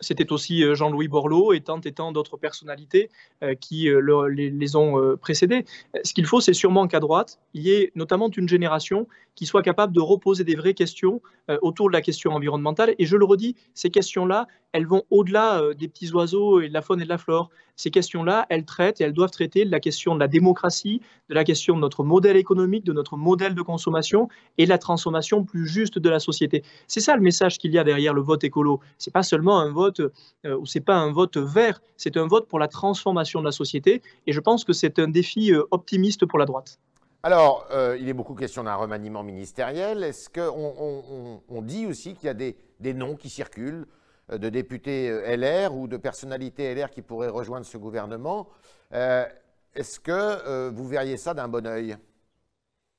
C'était 0.02 0.32
aussi 0.34 0.64
euh, 0.64 0.76
Jean-Louis 0.76 1.08
Borloo 1.08 1.54
et 1.54 1.62
tant 1.62 1.80
et 1.80 1.94
tant 1.94 2.12
d'autres 2.12 2.38
personnalités 2.38 3.10
euh, 3.44 3.56
qui 3.56 3.90
les, 4.30 4.76
ont 4.76 5.18
précédés. 5.18 5.66
Ce 6.04 6.14
qu'il 6.14 6.26
faut, 6.26 6.42
c'est 6.42 6.54
sûrement 6.54 6.88
qu'à 6.88 7.00
droite, 7.00 7.40
il 7.54 7.64
y 7.64 7.72
ait 7.72 7.92
notamment 7.96 8.30
une 8.30 8.50
génération 8.50 9.08
qui 9.36 9.46
soit 9.46 9.62
capable 9.62 9.94
de 9.94 10.00
reposer 10.00 10.44
des 10.44 10.56
vraies 10.56 10.74
questions 10.74 11.22
autour 11.62 11.90
de 11.90 11.94
la 11.94 12.02
question 12.02 12.32
environnementale. 12.32 12.96
Et 12.98 13.06
je 13.06 13.18
le 13.18 13.26
redis, 13.26 13.56
ces 13.74 13.90
questions-là, 13.90 14.48
elles 14.72 14.88
vont 14.88 15.04
au-delà 15.12 15.62
des 15.78 15.88
petits 15.88 16.12
oiseaux 16.12 16.62
et 16.62 16.70
de 16.70 16.74
la 16.74 16.82
faune 16.82 17.02
et 17.02 17.04
de 17.04 17.10
la 17.10 17.18
flore. 17.18 17.50
Ces 17.76 17.92
questions-là, 17.92 18.46
elles 18.50 18.66
traitent 18.66 19.02
et 19.02 19.04
elles 19.04 19.14
doivent 19.14 19.32
traiter 19.32 19.66
de 19.66 19.72
la 19.72 19.80
question 19.80 20.16
de 20.16 20.20
la 20.20 20.28
démocratie, 20.28 21.02
de 21.30 21.36
la 21.36 21.44
question 21.44 21.76
de 21.76 21.82
notre 21.82 22.04
modèle 22.04 22.38
économique, 22.38 22.86
de 22.86 22.94
notre 22.94 23.18
modèle 23.18 23.54
de 23.54 23.62
consommation 23.62 24.30
et 24.58 24.64
de 24.66 24.70
la 24.70 24.78
transformation 24.78 25.44
plus 25.44 25.68
juste 25.68 26.00
de 26.00 26.10
la 26.10 26.20
société. 26.20 26.64
C'est 26.88 27.02
ça 27.02 27.16
le 27.16 27.22
message 27.22 27.58
qu'il 27.58 27.72
y 27.74 27.78
a 27.78 27.84
derrière 27.84 28.14
le 28.14 28.22
vote 28.22 28.44
écolo. 28.44 28.80
C'est 28.98 29.14
pas 29.14 29.24
seulement 29.24 29.60
un 29.60 29.72
vote 29.72 30.00
euh, 30.46 30.58
ou 30.58 30.66
c'est 30.66 30.80
pas 30.80 30.96
un 30.96 31.12
vote 31.12 31.38
vert, 31.38 31.82
c'est 31.98 32.18
un 32.18 32.28
vote 32.28 32.48
pour 32.48 32.60
la 32.60 32.68
transformation 32.68 33.42
de 33.42 33.46
la 33.46 33.52
société. 33.52 34.02
Et 34.26 34.32
je 34.32 34.40
pense 34.40 34.64
que 34.64 34.74
c'est 34.74 35.00
un 35.00 35.08
défi 35.08 35.54
euh, 35.54 35.64
optimiste 35.72 36.26
pour 36.26 36.40
la 36.40 36.46
droite. 36.46 36.80
Alors, 37.26 37.66
euh, 37.72 37.98
il 38.00 38.08
est 38.08 38.14
beaucoup 38.14 38.36
question 38.36 38.66
d'un 38.66 38.76
remaniement 38.76 39.24
ministériel. 39.24 40.04
Est-ce 40.04 40.30
qu'on 40.30 41.42
on, 41.50 41.62
dit 41.64 41.88
aussi 41.88 42.14
qu'il 42.14 42.28
y 42.28 42.30
a 42.30 42.36
des, 42.36 42.94
noms 42.94 43.16
qui 43.16 43.32
circulent 43.32 43.88
de 44.32 44.48
députés 44.48 45.10
LR 45.36 45.74
ou 45.74 45.88
de 45.88 45.98
personnalités 45.98 46.76
LR 46.76 46.92
qui 46.92 47.02
pourraient 47.02 47.30
rejoindre 47.30 47.66
ce 47.66 47.80
gouvernement 47.80 48.48
Est-ce 48.92 50.00
que 50.00 50.70
vous 50.70 50.88
verriez 50.88 51.18
ça 51.18 51.34
d'un 51.34 51.48
bon 51.48 51.66
oeil? 51.66 51.98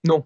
Non. 0.02 0.24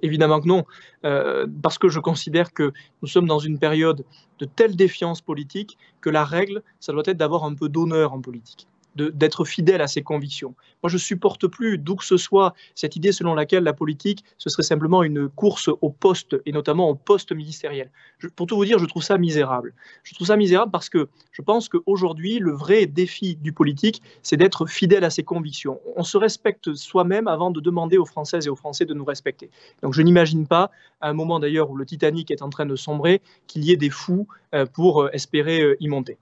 Évidemment 0.00 0.40
que 0.40 0.48
non, 0.48 0.64
euh, 1.04 1.46
parce 1.62 1.76
que 1.76 1.88
je 1.88 2.00
considère 2.00 2.52
que 2.52 2.72
nous 3.02 3.08
sommes 3.08 3.26
dans 3.26 3.38
une 3.38 3.58
période 3.58 4.04
de 4.38 4.44
telle 4.46 4.76
défiance 4.76 5.20
politique 5.20 5.78
que 6.00 6.10
la 6.10 6.24
règle, 6.24 6.62
ça 6.80 6.92
doit 6.92 7.02
être 7.06 7.18
d'avoir 7.18 7.44
un 7.44 7.54
peu 7.54 7.68
d'honneur 7.68 8.14
en 8.14 8.20
politique 8.20 8.66
d'être 8.96 9.44
fidèle 9.44 9.80
à 9.80 9.88
ses 9.88 10.02
convictions. 10.02 10.54
Moi, 10.82 10.90
je 10.90 10.98
supporte 10.98 11.46
plus, 11.46 11.78
d'où 11.78 11.96
que 11.96 12.04
ce 12.04 12.16
soit, 12.16 12.54
cette 12.74 12.96
idée 12.96 13.12
selon 13.12 13.34
laquelle 13.34 13.64
la 13.64 13.72
politique, 13.72 14.24
ce 14.38 14.50
serait 14.50 14.62
simplement 14.62 15.02
une 15.02 15.28
course 15.28 15.70
au 15.80 15.90
poste, 15.90 16.36
et 16.46 16.52
notamment 16.52 16.88
au 16.88 16.94
poste 16.94 17.32
ministériel. 17.32 17.90
pour 18.36 18.46
tout 18.46 18.56
vous 18.56 18.64
dire, 18.64 18.78
je 18.78 18.86
trouve 18.86 19.02
ça 19.02 19.18
misérable. 19.18 19.74
Je 20.02 20.14
trouve 20.14 20.26
ça 20.26 20.36
misérable 20.36 20.70
parce 20.70 20.88
que 20.88 21.08
je 21.30 21.42
pense 21.42 21.68
qu'aujourd'hui, 21.68 22.38
le 22.38 22.52
vrai 22.52 22.86
défi 22.86 23.36
du 23.36 23.52
politique, 23.52 24.02
c'est 24.22 24.36
d'être 24.36 24.66
fidèle 24.66 25.04
à 25.04 25.10
ses 25.10 25.22
convictions. 25.22 25.80
On 25.96 26.04
se 26.04 26.16
respecte 26.16 26.74
soi-même 26.74 27.28
avant 27.28 27.50
de 27.50 27.60
demander 27.60 27.98
aux 27.98 28.04
Françaises 28.04 28.46
et 28.46 28.50
aux 28.50 28.56
Français 28.56 28.84
de 28.84 28.94
nous 28.94 29.04
respecter. 29.04 29.50
Donc, 29.82 29.94
je 29.94 30.02
n'imagine 30.02 30.46
pas, 30.46 30.70
à 31.00 31.08
un 31.08 31.12
moment 31.12 31.40
d'ailleurs 31.40 31.70
où 31.70 31.76
le 31.76 31.86
Titanic 31.86 32.30
est 32.30 32.42
en 32.42 32.50
train 32.50 32.66
de 32.66 32.76
sombrer, 32.76 33.20
qu'il 33.46 33.64
y 33.64 33.72
ait 33.72 33.76
des 33.76 33.90
fous 33.90 34.26
euh, 34.54 34.66
pour 34.66 35.02
euh, 35.02 35.10
espérer 35.12 35.62
euh, 35.62 35.76
y 35.80 35.88
monter. 35.88 36.18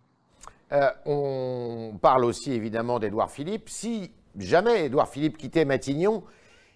Euh, 0.72 0.90
on 1.06 1.98
parle 2.00 2.24
aussi 2.24 2.52
évidemment 2.52 2.98
d'Édouard 2.98 3.30
Philippe. 3.30 3.68
Si 3.68 4.12
jamais 4.38 4.86
Édouard 4.86 5.08
Philippe 5.08 5.36
quittait 5.36 5.64
Matignon, 5.64 6.22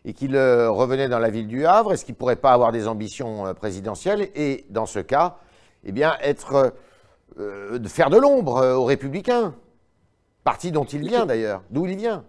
et 0.06 0.12
qu'il 0.12 0.36
revenait 0.36 1.08
dans 1.08 1.18
la 1.18 1.30
ville 1.30 1.46
du 1.46 1.64
Havre, 1.64 1.94
est-ce 1.94 2.04
qu'il 2.04 2.12
ne 2.12 2.18
pourrait 2.18 2.36
pas 2.36 2.52
avoir 2.52 2.72
des 2.72 2.88
ambitions 2.88 3.54
présidentielles 3.54 4.28
et, 4.34 4.66
dans 4.68 4.84
ce 4.84 4.98
cas, 4.98 5.38
eh 5.82 5.92
bien, 5.92 6.16
être, 6.20 6.74
faire 7.86 8.10
de 8.10 8.18
l'ombre 8.18 8.76
aux 8.76 8.84
Républicains 8.84 9.54
Parti 10.44 10.72
dont 10.72 10.84
il 10.84 11.00
vient 11.00 11.24
d'ailleurs, 11.24 11.62
d'où 11.70 11.86
il 11.86 11.96
vient. 11.96 12.22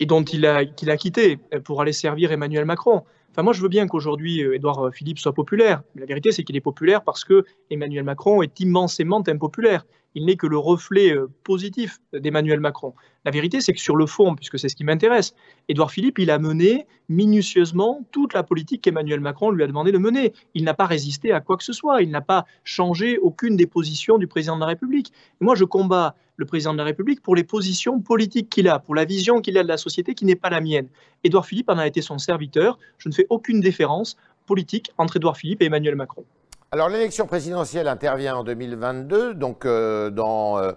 Et 0.00 0.06
dont 0.06 0.22
il 0.22 0.46
a 0.46 0.96
quitté 0.96 1.36
pour 1.36 1.82
aller 1.82 1.92
servir 1.92 2.32
Emmanuel 2.32 2.64
Macron. 2.64 3.04
Enfin, 3.36 3.42
moi, 3.42 3.52
je 3.52 3.60
veux 3.60 3.68
bien 3.68 3.86
qu'aujourd'hui, 3.86 4.42
euh, 4.42 4.54
Édouard 4.54 4.90
Philippe 4.94 5.18
soit 5.18 5.34
populaire. 5.34 5.82
Mais 5.94 6.00
la 6.00 6.06
vérité, 6.06 6.32
c'est 6.32 6.42
qu'il 6.42 6.56
est 6.56 6.62
populaire 6.62 7.04
parce 7.04 7.22
que 7.22 7.44
Emmanuel 7.68 8.02
Macron 8.02 8.40
est 8.40 8.60
immensément 8.60 9.22
impopulaire 9.26 9.84
il 10.16 10.24
n'est 10.24 10.36
que 10.36 10.46
le 10.46 10.56
reflet 10.56 11.14
euh, 11.14 11.28
positif 11.44 12.00
d'Emmanuel 12.14 12.58
Macron. 12.58 12.94
La 13.26 13.30
vérité, 13.30 13.60
c'est 13.60 13.74
que 13.74 13.80
sur 13.80 13.96
le 13.96 14.06
fond, 14.06 14.34
puisque 14.34 14.58
c'est 14.58 14.70
ce 14.70 14.74
qui 14.74 14.82
m'intéresse, 14.82 15.34
Édouard 15.68 15.90
Philippe, 15.90 16.18
il 16.18 16.30
a 16.30 16.38
mené 16.38 16.86
minutieusement 17.10 18.02
toute 18.12 18.32
la 18.32 18.42
politique 18.42 18.80
qu'Emmanuel 18.80 19.20
Macron 19.20 19.50
lui 19.50 19.62
a 19.62 19.66
demandé 19.66 19.92
de 19.92 19.98
mener. 19.98 20.32
Il 20.54 20.64
n'a 20.64 20.72
pas 20.72 20.86
résisté 20.86 21.32
à 21.32 21.40
quoi 21.40 21.58
que 21.58 21.64
ce 21.64 21.74
soit, 21.74 22.00
il 22.00 22.10
n'a 22.10 22.22
pas 22.22 22.46
changé 22.64 23.18
aucune 23.18 23.56
des 23.56 23.66
positions 23.66 24.16
du 24.16 24.26
président 24.26 24.56
de 24.56 24.60
la 24.60 24.66
République. 24.66 25.12
Et 25.40 25.44
moi, 25.44 25.54
je 25.54 25.64
combats 25.64 26.16
le 26.36 26.44
président 26.44 26.72
de 26.72 26.78
la 26.78 26.84
République 26.84 27.22
pour 27.22 27.34
les 27.34 27.44
positions 27.44 28.00
politiques 28.00 28.50
qu'il 28.50 28.68
a, 28.68 28.78
pour 28.78 28.94
la 28.94 29.04
vision 29.04 29.40
qu'il 29.40 29.56
a 29.58 29.62
de 29.62 29.68
la 29.68 29.76
société 29.76 30.14
qui 30.14 30.24
n'est 30.24 30.36
pas 30.36 30.50
la 30.50 30.60
mienne. 30.60 30.88
Édouard 31.24 31.46
Philippe 31.46 31.70
en 31.70 31.78
a 31.78 31.86
été 31.86 32.02
son 32.02 32.18
serviteur. 32.18 32.78
Je 32.98 33.08
ne 33.08 33.14
fais 33.14 33.26
aucune 33.30 33.60
différence 33.60 34.16
politique 34.46 34.92
entre 34.98 35.16
Édouard 35.16 35.36
Philippe 35.36 35.62
et 35.62 35.66
Emmanuel 35.66 35.96
Macron. 35.96 36.24
Alors 36.72 36.88
l'élection 36.88 37.26
présidentielle 37.26 37.88
intervient 37.88 38.36
en 38.36 38.44
2022, 38.44 39.34
donc 39.34 39.64
euh, 39.64 40.10
dans 40.10 40.58
euh, 40.58 40.72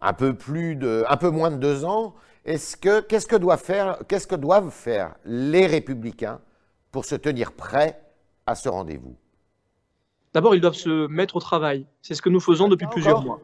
un 0.00 0.12
peu 0.12 0.34
plus 0.34 0.76
de, 0.76 1.04
un 1.08 1.16
peu 1.16 1.30
moins 1.30 1.50
de 1.50 1.56
deux 1.56 1.84
ans. 1.84 2.14
Est-ce 2.44 2.76
que 2.76 3.00
qu'est-ce 3.00 3.26
que 3.26 3.36
doivent 3.36 3.62
faire, 3.62 3.98
qu'est-ce 4.08 4.26
que 4.26 4.34
doivent 4.34 4.70
faire 4.70 5.14
les 5.24 5.66
Républicains 5.66 6.40
pour 6.90 7.04
se 7.04 7.14
tenir 7.14 7.52
prêts 7.52 8.02
à 8.46 8.54
ce 8.54 8.68
rendez-vous? 8.68 9.16
D'abord, 10.34 10.54
ils 10.54 10.60
doivent 10.60 10.74
se 10.74 11.06
mettre 11.08 11.36
au 11.36 11.40
travail. 11.40 11.86
C'est 12.00 12.14
ce 12.14 12.22
que 12.22 12.30
nous 12.30 12.40
faisons 12.40 12.68
depuis 12.68 12.86
plusieurs 12.86 13.22
mois. 13.22 13.40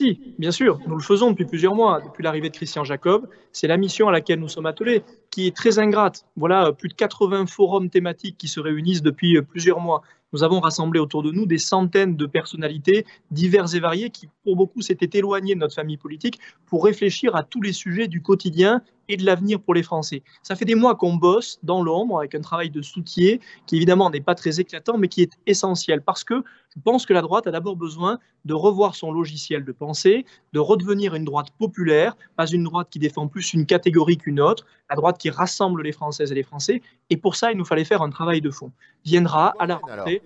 Si, 0.00 0.20
bien 0.38 0.52
sûr, 0.52 0.78
nous 0.86 0.94
le 0.94 1.02
faisons 1.02 1.30
depuis 1.30 1.44
plusieurs 1.44 1.74
mois, 1.74 2.00
depuis 2.00 2.22
l'arrivée 2.22 2.50
de 2.50 2.54
Christian 2.54 2.84
Jacob. 2.84 3.28
C'est 3.50 3.66
la 3.66 3.76
mission 3.76 4.06
à 4.06 4.12
laquelle 4.12 4.38
nous 4.38 4.48
sommes 4.48 4.66
attelés, 4.66 5.02
qui 5.30 5.48
est 5.48 5.56
très 5.56 5.80
ingrate. 5.80 6.24
Voilà, 6.36 6.72
plus 6.72 6.88
de 6.88 6.94
80 6.94 7.46
forums 7.46 7.90
thématiques 7.90 8.38
qui 8.38 8.46
se 8.46 8.60
réunissent 8.60 9.02
depuis 9.02 9.42
plusieurs 9.42 9.80
mois 9.80 10.02
nous 10.32 10.42
avons 10.42 10.60
rassemblé 10.60 11.00
autour 11.00 11.22
de 11.22 11.30
nous 11.30 11.46
des 11.46 11.58
centaines 11.58 12.16
de 12.16 12.26
personnalités 12.26 13.06
diverses 13.30 13.74
et 13.74 13.80
variées 13.80 14.10
qui, 14.10 14.28
pour 14.44 14.56
beaucoup, 14.56 14.82
s'étaient 14.82 15.18
éloignées 15.18 15.54
de 15.54 15.60
notre 15.60 15.74
famille 15.74 15.96
politique 15.96 16.38
pour 16.66 16.84
réfléchir 16.84 17.34
à 17.34 17.42
tous 17.42 17.62
les 17.62 17.72
sujets 17.72 18.08
du 18.08 18.20
quotidien 18.20 18.82
et 19.08 19.16
de 19.16 19.24
l'avenir 19.24 19.60
pour 19.60 19.74
les 19.74 19.82
Français. 19.82 20.22
Ça 20.42 20.54
fait 20.54 20.64
des 20.64 20.74
mois 20.74 20.94
qu'on 20.94 21.16
bosse 21.16 21.58
dans 21.62 21.82
l'ombre 21.82 22.18
avec 22.18 22.34
un 22.34 22.40
travail 22.40 22.70
de 22.70 22.82
soutien 22.82 23.38
qui 23.66 23.76
évidemment 23.76 24.10
n'est 24.10 24.20
pas 24.20 24.34
très 24.34 24.60
éclatant 24.60 24.98
mais 24.98 25.08
qui 25.08 25.22
est 25.22 25.32
essentiel 25.46 26.02
parce 26.02 26.24
que 26.24 26.42
je 26.76 26.80
pense 26.80 27.06
que 27.06 27.12
la 27.12 27.22
droite 27.22 27.46
a 27.46 27.50
d'abord 27.50 27.76
besoin 27.76 28.18
de 28.44 28.54
revoir 28.54 28.94
son 28.94 29.10
logiciel 29.10 29.64
de 29.64 29.72
pensée, 29.72 30.26
de 30.52 30.58
redevenir 30.58 31.14
une 31.14 31.24
droite 31.24 31.48
populaire, 31.58 32.16
pas 32.36 32.46
une 32.46 32.64
droite 32.64 32.88
qui 32.90 32.98
défend 32.98 33.26
plus 33.26 33.54
une 33.54 33.66
catégorie 33.66 34.18
qu'une 34.18 34.40
autre, 34.40 34.66
la 34.90 34.96
droite 34.96 35.18
qui 35.18 35.30
rassemble 35.30 35.82
les 35.82 35.92
Françaises 35.92 36.30
et 36.30 36.34
les 36.34 36.42
Français. 36.42 36.82
Et 37.10 37.16
pour 37.16 37.36
ça, 37.36 37.50
il 37.50 37.58
nous 37.58 37.64
fallait 37.64 37.84
faire 37.84 38.02
un 38.02 38.10
travail 38.10 38.40
de 38.40 38.50
fond. 38.50 38.70
Viendra 39.04 39.54
à 39.58 39.66
la 39.66 39.76
rentrée. 39.76 40.22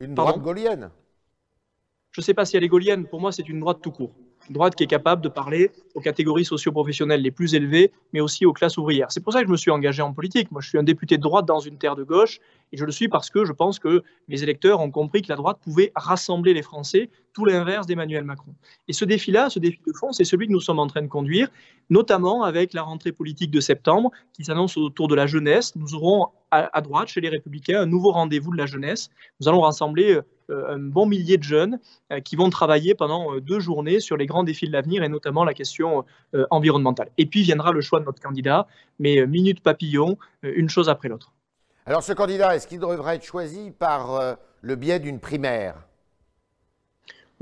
Une 0.00 0.14
droite 0.14 0.40
gaulienne 0.40 0.90
Je 2.10 2.20
ne 2.20 2.24
sais 2.24 2.34
pas 2.34 2.44
si 2.44 2.56
elle 2.56 2.64
est 2.64 2.68
gaulienne. 2.68 3.06
Pour 3.06 3.20
moi, 3.20 3.30
c'est 3.30 3.48
une 3.48 3.60
droite 3.60 3.78
tout 3.80 3.92
court 3.92 4.14
droite 4.50 4.74
qui 4.74 4.84
est 4.84 4.88
capable 4.88 5.22
de 5.22 5.28
parler 5.28 5.70
aux 5.94 6.00
catégories 6.00 6.44
socio-professionnelles 6.44 7.22
les 7.22 7.30
plus 7.30 7.54
élevées, 7.54 7.92
mais 8.12 8.20
aussi 8.20 8.46
aux 8.46 8.52
classes 8.52 8.78
ouvrières. 8.78 9.10
C'est 9.10 9.22
pour 9.22 9.32
ça 9.32 9.40
que 9.40 9.46
je 9.46 9.52
me 9.52 9.56
suis 9.56 9.70
engagé 9.70 10.02
en 10.02 10.12
politique. 10.12 10.50
Moi, 10.50 10.60
je 10.60 10.68
suis 10.68 10.78
un 10.78 10.82
député 10.82 11.16
de 11.16 11.22
droite 11.22 11.46
dans 11.46 11.60
une 11.60 11.78
terre 11.78 11.96
de 11.96 12.04
gauche, 12.04 12.40
et 12.72 12.76
je 12.76 12.84
le 12.84 12.92
suis 12.92 13.08
parce 13.08 13.30
que 13.30 13.44
je 13.44 13.52
pense 13.52 13.78
que 13.78 14.02
mes 14.28 14.42
électeurs 14.42 14.80
ont 14.80 14.90
compris 14.90 15.22
que 15.22 15.28
la 15.28 15.36
droite 15.36 15.58
pouvait 15.62 15.92
rassembler 15.94 16.54
les 16.54 16.62
Français, 16.62 17.10
tout 17.34 17.44
l'inverse 17.44 17.86
d'Emmanuel 17.86 18.24
Macron. 18.24 18.54
Et 18.88 18.92
ce 18.92 19.04
défi-là, 19.04 19.50
ce 19.50 19.58
défi 19.58 19.78
de 19.86 19.92
fond, 19.92 20.12
c'est 20.12 20.24
celui 20.24 20.46
que 20.46 20.52
nous 20.52 20.60
sommes 20.60 20.78
en 20.78 20.86
train 20.86 21.02
de 21.02 21.08
conduire, 21.08 21.48
notamment 21.90 22.42
avec 22.42 22.72
la 22.72 22.82
rentrée 22.82 23.12
politique 23.12 23.50
de 23.50 23.60
septembre, 23.60 24.10
qui 24.32 24.44
s'annonce 24.44 24.76
autour 24.76 25.08
de 25.08 25.14
la 25.14 25.26
jeunesse. 25.26 25.76
Nous 25.76 25.94
aurons 25.94 26.28
à, 26.50 26.80
droite, 26.82 27.08
chez 27.08 27.22
les 27.22 27.30
Républicains, 27.30 27.80
un 27.80 27.86
nouveau 27.86 28.10
rendez-vous 28.12 28.52
de 28.52 28.58
la 28.58 28.66
jeunesse. 28.66 29.08
Nous 29.40 29.48
allons 29.48 29.62
rassembler 29.62 30.16
euh, 30.16 30.22
un 30.68 30.78
bon 30.78 31.06
millier 31.06 31.38
de 31.38 31.42
jeunes 31.42 31.78
euh, 32.12 32.20
qui 32.20 32.36
vont 32.36 32.50
travailler 32.50 32.94
pendant 32.94 33.34
euh, 33.34 33.40
deux 33.40 33.60
journées 33.60 34.00
sur 34.00 34.16
les 34.16 34.26
grands 34.26 34.44
défis 34.44 34.66
de 34.66 34.72
l'avenir 34.72 35.02
et 35.02 35.08
notamment 35.08 35.44
la 35.44 35.54
question 35.54 36.04
environnementale. 36.50 37.08
Et 37.18 37.26
puis 37.26 37.42
viendra 37.42 37.72
le 37.72 37.80
choix 37.80 38.00
de 38.00 38.04
notre 38.04 38.20
candidat, 38.20 38.66
mais 38.98 39.26
minute 39.26 39.60
papillon, 39.60 40.16
une 40.42 40.68
chose 40.68 40.88
après 40.88 41.08
l'autre. 41.08 41.32
Alors 41.86 42.02
ce 42.02 42.12
candidat, 42.12 42.54
est-ce 42.56 42.66
qu'il 42.66 42.78
devrait 42.78 43.16
être 43.16 43.24
choisi 43.24 43.70
par 43.70 44.36
le 44.60 44.76
biais 44.76 44.98
d'une 44.98 45.20
primaire? 45.20 45.74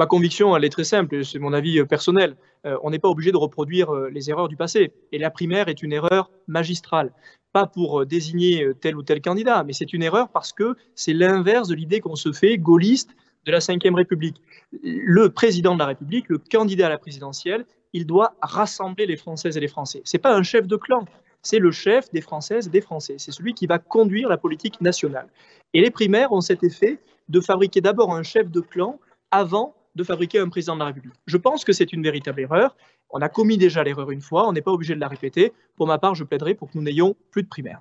Ma 0.01 0.07
conviction, 0.07 0.57
elle 0.57 0.65
est 0.65 0.71
très 0.71 0.85
simple, 0.85 1.23
c'est 1.25 1.39
mon 1.39 1.53
avis 1.53 1.85
personnel. 1.85 2.35
on 2.65 2.91
n'est 2.91 2.99
pas 2.99 3.11
obligé 3.11 3.33
de 3.33 3.37
reproduire 3.37 3.93
les 3.93 4.31
erreurs 4.31 4.49
du 4.49 4.57
passé. 4.57 4.93
Et 5.13 5.19
la 5.19 5.31
primaire 5.31 5.69
est 5.69 5.83
une 5.83 5.93
erreur 5.93 6.31
magistrale 6.49 7.13
pas 7.53 7.67
pour 7.67 8.01
euh, 8.01 8.07
désigner 8.07 8.65
euh, 8.65 8.75
tel 8.75 8.97
ou 8.97 9.03
tel 9.03 9.21
candidat, 9.21 9.65
mais 9.65 9.73
c'est 9.73 9.93
une 9.93 10.03
erreur 10.03 10.29
parce 10.29 10.53
que 10.53 10.77
c'est 10.95 11.13
l'inverse 11.13 11.69
de 11.69 11.75
l'idée 11.75 12.01
qu'on 12.01 12.17
se 12.17 12.33
fait 12.33 12.59
gaulliste 12.59 13.11
de 13.47 13.53
la 13.53 13.59
Ve 13.59 13.95
République. 13.95 14.41
Le 14.83 15.31
président 15.31 15.75
de 15.75 15.79
la 15.79 15.87
République, 15.87 16.29
le 16.29 16.39
candidat 16.39 16.87
à 16.87 16.91
la 16.91 16.99
présidentielle, 16.99 17.65
il 17.93 18.07
doit 18.07 18.35
rassembler 18.43 19.07
les 19.07 19.17
Françaises 19.17 19.57
et 19.57 19.61
les 19.61 19.69
Français. 19.69 20.03
Ce 20.05 20.17
n'est 20.17 20.21
pas 20.21 20.37
un 20.37 20.43
chef 20.43 20.67
de 20.67 20.77
clan, 20.77 21.07
c'est 21.43 21.59
le 21.59 21.71
chef 21.71 22.11
des 22.13 22.21
Françaises 22.21 22.67
et 22.67 22.71
des 22.71 22.83
Français. 22.83 23.15
C'est 23.19 23.33
celui 23.33 23.55
qui 23.55 23.67
va 23.67 23.79
conduire 23.79 24.29
la 24.29 24.37
politique 24.37 24.81
nationale. 24.81 25.29
Et 25.73 25.81
les 25.81 25.91
primaires 25.91 26.33
ont 26.33 26.43
cet 26.43 26.63
effet 26.63 26.99
de 27.29 27.41
fabriquer 27.41 27.81
d'abord 27.81 28.15
un 28.15 28.23
chef 28.23 28.51
de 28.51 28.61
clan 28.61 29.01
avant 29.31 29.75
de 29.95 30.05
fabriquer 30.05 30.39
un 30.39 30.49
président 30.49 30.75
de 30.75 30.81
la 30.81 30.87
République. 30.87 31.15
Je 31.27 31.37
pense 31.37 31.65
que 31.65 31.73
c'est 31.73 31.93
une 31.93 32.03
véritable 32.03 32.41
erreur. 32.41 32.77
On 33.11 33.21
a 33.21 33.29
commis 33.29 33.59
déjà 33.59 33.83
l'erreur 33.83 34.11
une 34.11 34.21
fois, 34.21 34.49
on 34.49 34.53
n'est 34.53 34.63
pas 34.63 34.71
obligé 34.71 34.95
de 34.95 35.01
la 35.01 35.09
répéter. 35.09 35.53
Pour 35.77 35.87
ma 35.87 35.99
part, 35.99 36.15
je 36.15 36.25
plaiderai 36.25 36.55
pour 36.55 36.71
que 36.71 36.79
nous 36.79 36.85
n'ayons 36.85 37.17
plus 37.31 37.43
de 37.43 37.49
primaires. 37.49 37.81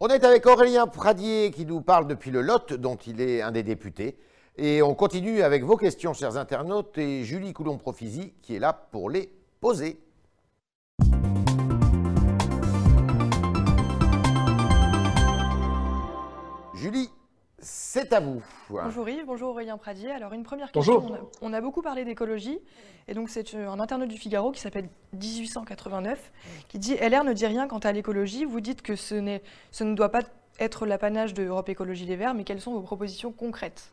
On 0.00 0.08
est 0.08 0.24
avec 0.24 0.46
Aurélien 0.46 0.86
Pradier 0.86 1.50
qui 1.50 1.66
nous 1.66 1.80
parle 1.80 2.06
depuis 2.06 2.30
le 2.30 2.40
Lot, 2.40 2.72
dont 2.74 2.96
il 2.96 3.20
est 3.20 3.42
un 3.42 3.52
des 3.52 3.62
députés. 3.62 4.16
Et 4.56 4.82
on 4.82 4.94
continue 4.94 5.42
avec 5.42 5.64
vos 5.64 5.76
questions, 5.76 6.12
chers 6.12 6.36
internautes, 6.36 6.98
et 6.98 7.24
Julie 7.24 7.52
Coulon-Profisi 7.52 8.34
qui 8.42 8.56
est 8.56 8.58
là 8.58 8.72
pour 8.72 9.10
les 9.10 9.30
poser. 9.60 10.00
C'est 18.00 18.12
à 18.14 18.20
vous. 18.20 18.42
Bonjour 18.70 19.08
Yves, 19.08 19.24
bonjour 19.26 19.50
Aurélien 19.50 19.76
Pradier. 19.76 20.10
Alors 20.10 20.32
une 20.32 20.42
première 20.42 20.72
question, 20.72 21.18
on 21.42 21.52
a, 21.52 21.60
beaucoup 21.60 21.82
parlé 21.82 22.04
d'écologie, 22.04 22.58
et 23.08 23.14
donc 23.14 23.28
c'est 23.28 23.54
un 23.54 23.78
internaute 23.78 24.08
du 24.08 24.16
Figaro 24.16 24.52
qui 24.52 24.60
s'appelle 24.60 24.88
1889, 25.12 26.32
qui 26.68 26.78
dit 26.78 26.94
«LR 27.00 27.24
ne 27.24 27.32
dit 27.32 27.46
rien 27.46 27.68
quant 27.68 27.78
à 27.78 27.92
l'écologie, 27.92 28.44
vous 28.44 28.60
dites 28.60 28.82
que 28.82 28.96
ce, 28.96 29.38
ce 29.70 29.84
ne 29.84 29.94
doit 29.94 30.08
pas 30.08 30.22
être 30.58 30.86
l'apanage 30.86 31.34
de 31.34 31.44
Europe 31.44 31.68
Écologie 31.68 32.06
Les 32.06 32.16
Verts, 32.16 32.34
mais 32.34 32.44
quelles 32.44 32.60
sont 32.60 32.72
vos 32.72 32.80
propositions 32.80 33.32
concrètes?» 33.32 33.92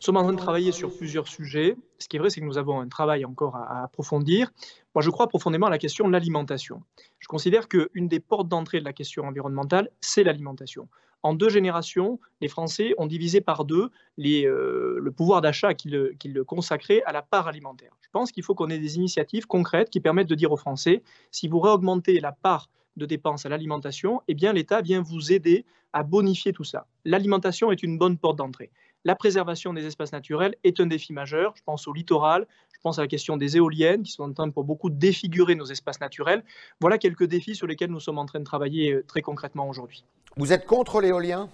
Nous 0.00 0.06
sommes 0.06 0.16
en 0.18 0.22
train 0.22 0.32
de 0.32 0.38
travailler 0.38 0.70
sur 0.70 0.94
plusieurs 0.94 1.28
sujets. 1.28 1.76
Ce 1.98 2.08
qui 2.08 2.16
est 2.16 2.18
vrai, 2.18 2.28
c'est 2.28 2.40
que 2.40 2.44
nous 2.44 2.58
avons 2.58 2.78
un 2.78 2.88
travail 2.88 3.24
encore 3.24 3.56
à, 3.56 3.80
à 3.80 3.84
approfondir. 3.84 4.52
Moi, 4.94 5.00
je 5.00 5.08
crois 5.08 5.28
profondément 5.28 5.66
à 5.66 5.70
la 5.70 5.78
question 5.78 6.06
de 6.06 6.12
l'alimentation. 6.12 6.82
Je 7.20 7.26
considère 7.26 7.68
qu'une 7.68 8.06
des 8.06 8.20
portes 8.20 8.48
d'entrée 8.48 8.80
de 8.80 8.84
la 8.84 8.92
question 8.92 9.24
environnementale, 9.24 9.88
c'est 10.02 10.22
l'alimentation 10.22 10.88
en 11.24 11.32
deux 11.32 11.48
générations, 11.48 12.20
les 12.42 12.48
Français 12.48 12.94
ont 12.98 13.06
divisé 13.06 13.40
par 13.40 13.64
deux 13.64 13.90
euh, 14.20 14.98
le 15.00 15.10
pouvoir 15.10 15.40
d'achat 15.40 15.72
qu'ils 15.72 16.44
consacraient 16.46 17.02
à 17.06 17.12
la 17.12 17.22
part 17.22 17.48
alimentaire. 17.48 17.96
Je 18.02 18.10
pense 18.12 18.30
qu'il 18.30 18.44
faut 18.44 18.54
qu'on 18.54 18.68
ait 18.68 18.78
des 18.78 18.96
initiatives 18.96 19.46
concrètes 19.46 19.88
qui 19.88 20.00
permettent 20.00 20.28
de 20.28 20.34
dire 20.34 20.52
aux 20.52 20.58
Français, 20.58 21.02
si 21.30 21.48
vous 21.48 21.60
réaugmentez 21.60 22.20
la 22.20 22.32
part 22.32 22.68
de 22.98 23.06
dépenses 23.06 23.46
à 23.46 23.48
l'alimentation, 23.48 24.20
eh 24.28 24.34
bien 24.34 24.52
l'État 24.52 24.82
vient 24.82 25.00
vous 25.00 25.32
aider 25.32 25.64
à 25.94 26.02
bonifier 26.02 26.52
tout 26.52 26.62
ça. 26.62 26.86
L'alimentation 27.06 27.72
est 27.72 27.82
une 27.82 27.96
bonne 27.96 28.18
porte 28.18 28.36
d'entrée. 28.36 28.70
La 29.06 29.14
préservation 29.14 29.74
des 29.74 29.84
espaces 29.84 30.12
naturels 30.12 30.54
est 30.64 30.80
un 30.80 30.86
défi 30.86 31.12
majeur. 31.12 31.52
Je 31.56 31.62
pense 31.62 31.86
au 31.86 31.92
littoral, 31.92 32.46
je 32.72 32.80
pense 32.82 32.98
à 32.98 33.02
la 33.02 33.08
question 33.08 33.36
des 33.36 33.58
éoliennes 33.58 34.02
qui 34.02 34.12
sont 34.12 34.22
en 34.22 34.32
train 34.32 34.48
pour 34.48 34.64
beaucoup 34.64 34.88
défigurer 34.88 35.54
nos 35.54 35.66
espaces 35.66 36.00
naturels. 36.00 36.42
Voilà 36.80 36.96
quelques 36.96 37.24
défis 37.24 37.54
sur 37.54 37.66
lesquels 37.66 37.90
nous 37.90 38.00
sommes 38.00 38.18
en 38.18 38.24
train 38.24 38.40
de 38.40 38.44
travailler 38.44 38.92
euh, 38.92 39.04
très 39.06 39.20
concrètement 39.20 39.68
aujourd'hui. 39.68 40.04
Vous 40.36 40.54
êtes 40.54 40.64
contre 40.64 41.02
l'éolien? 41.02 41.50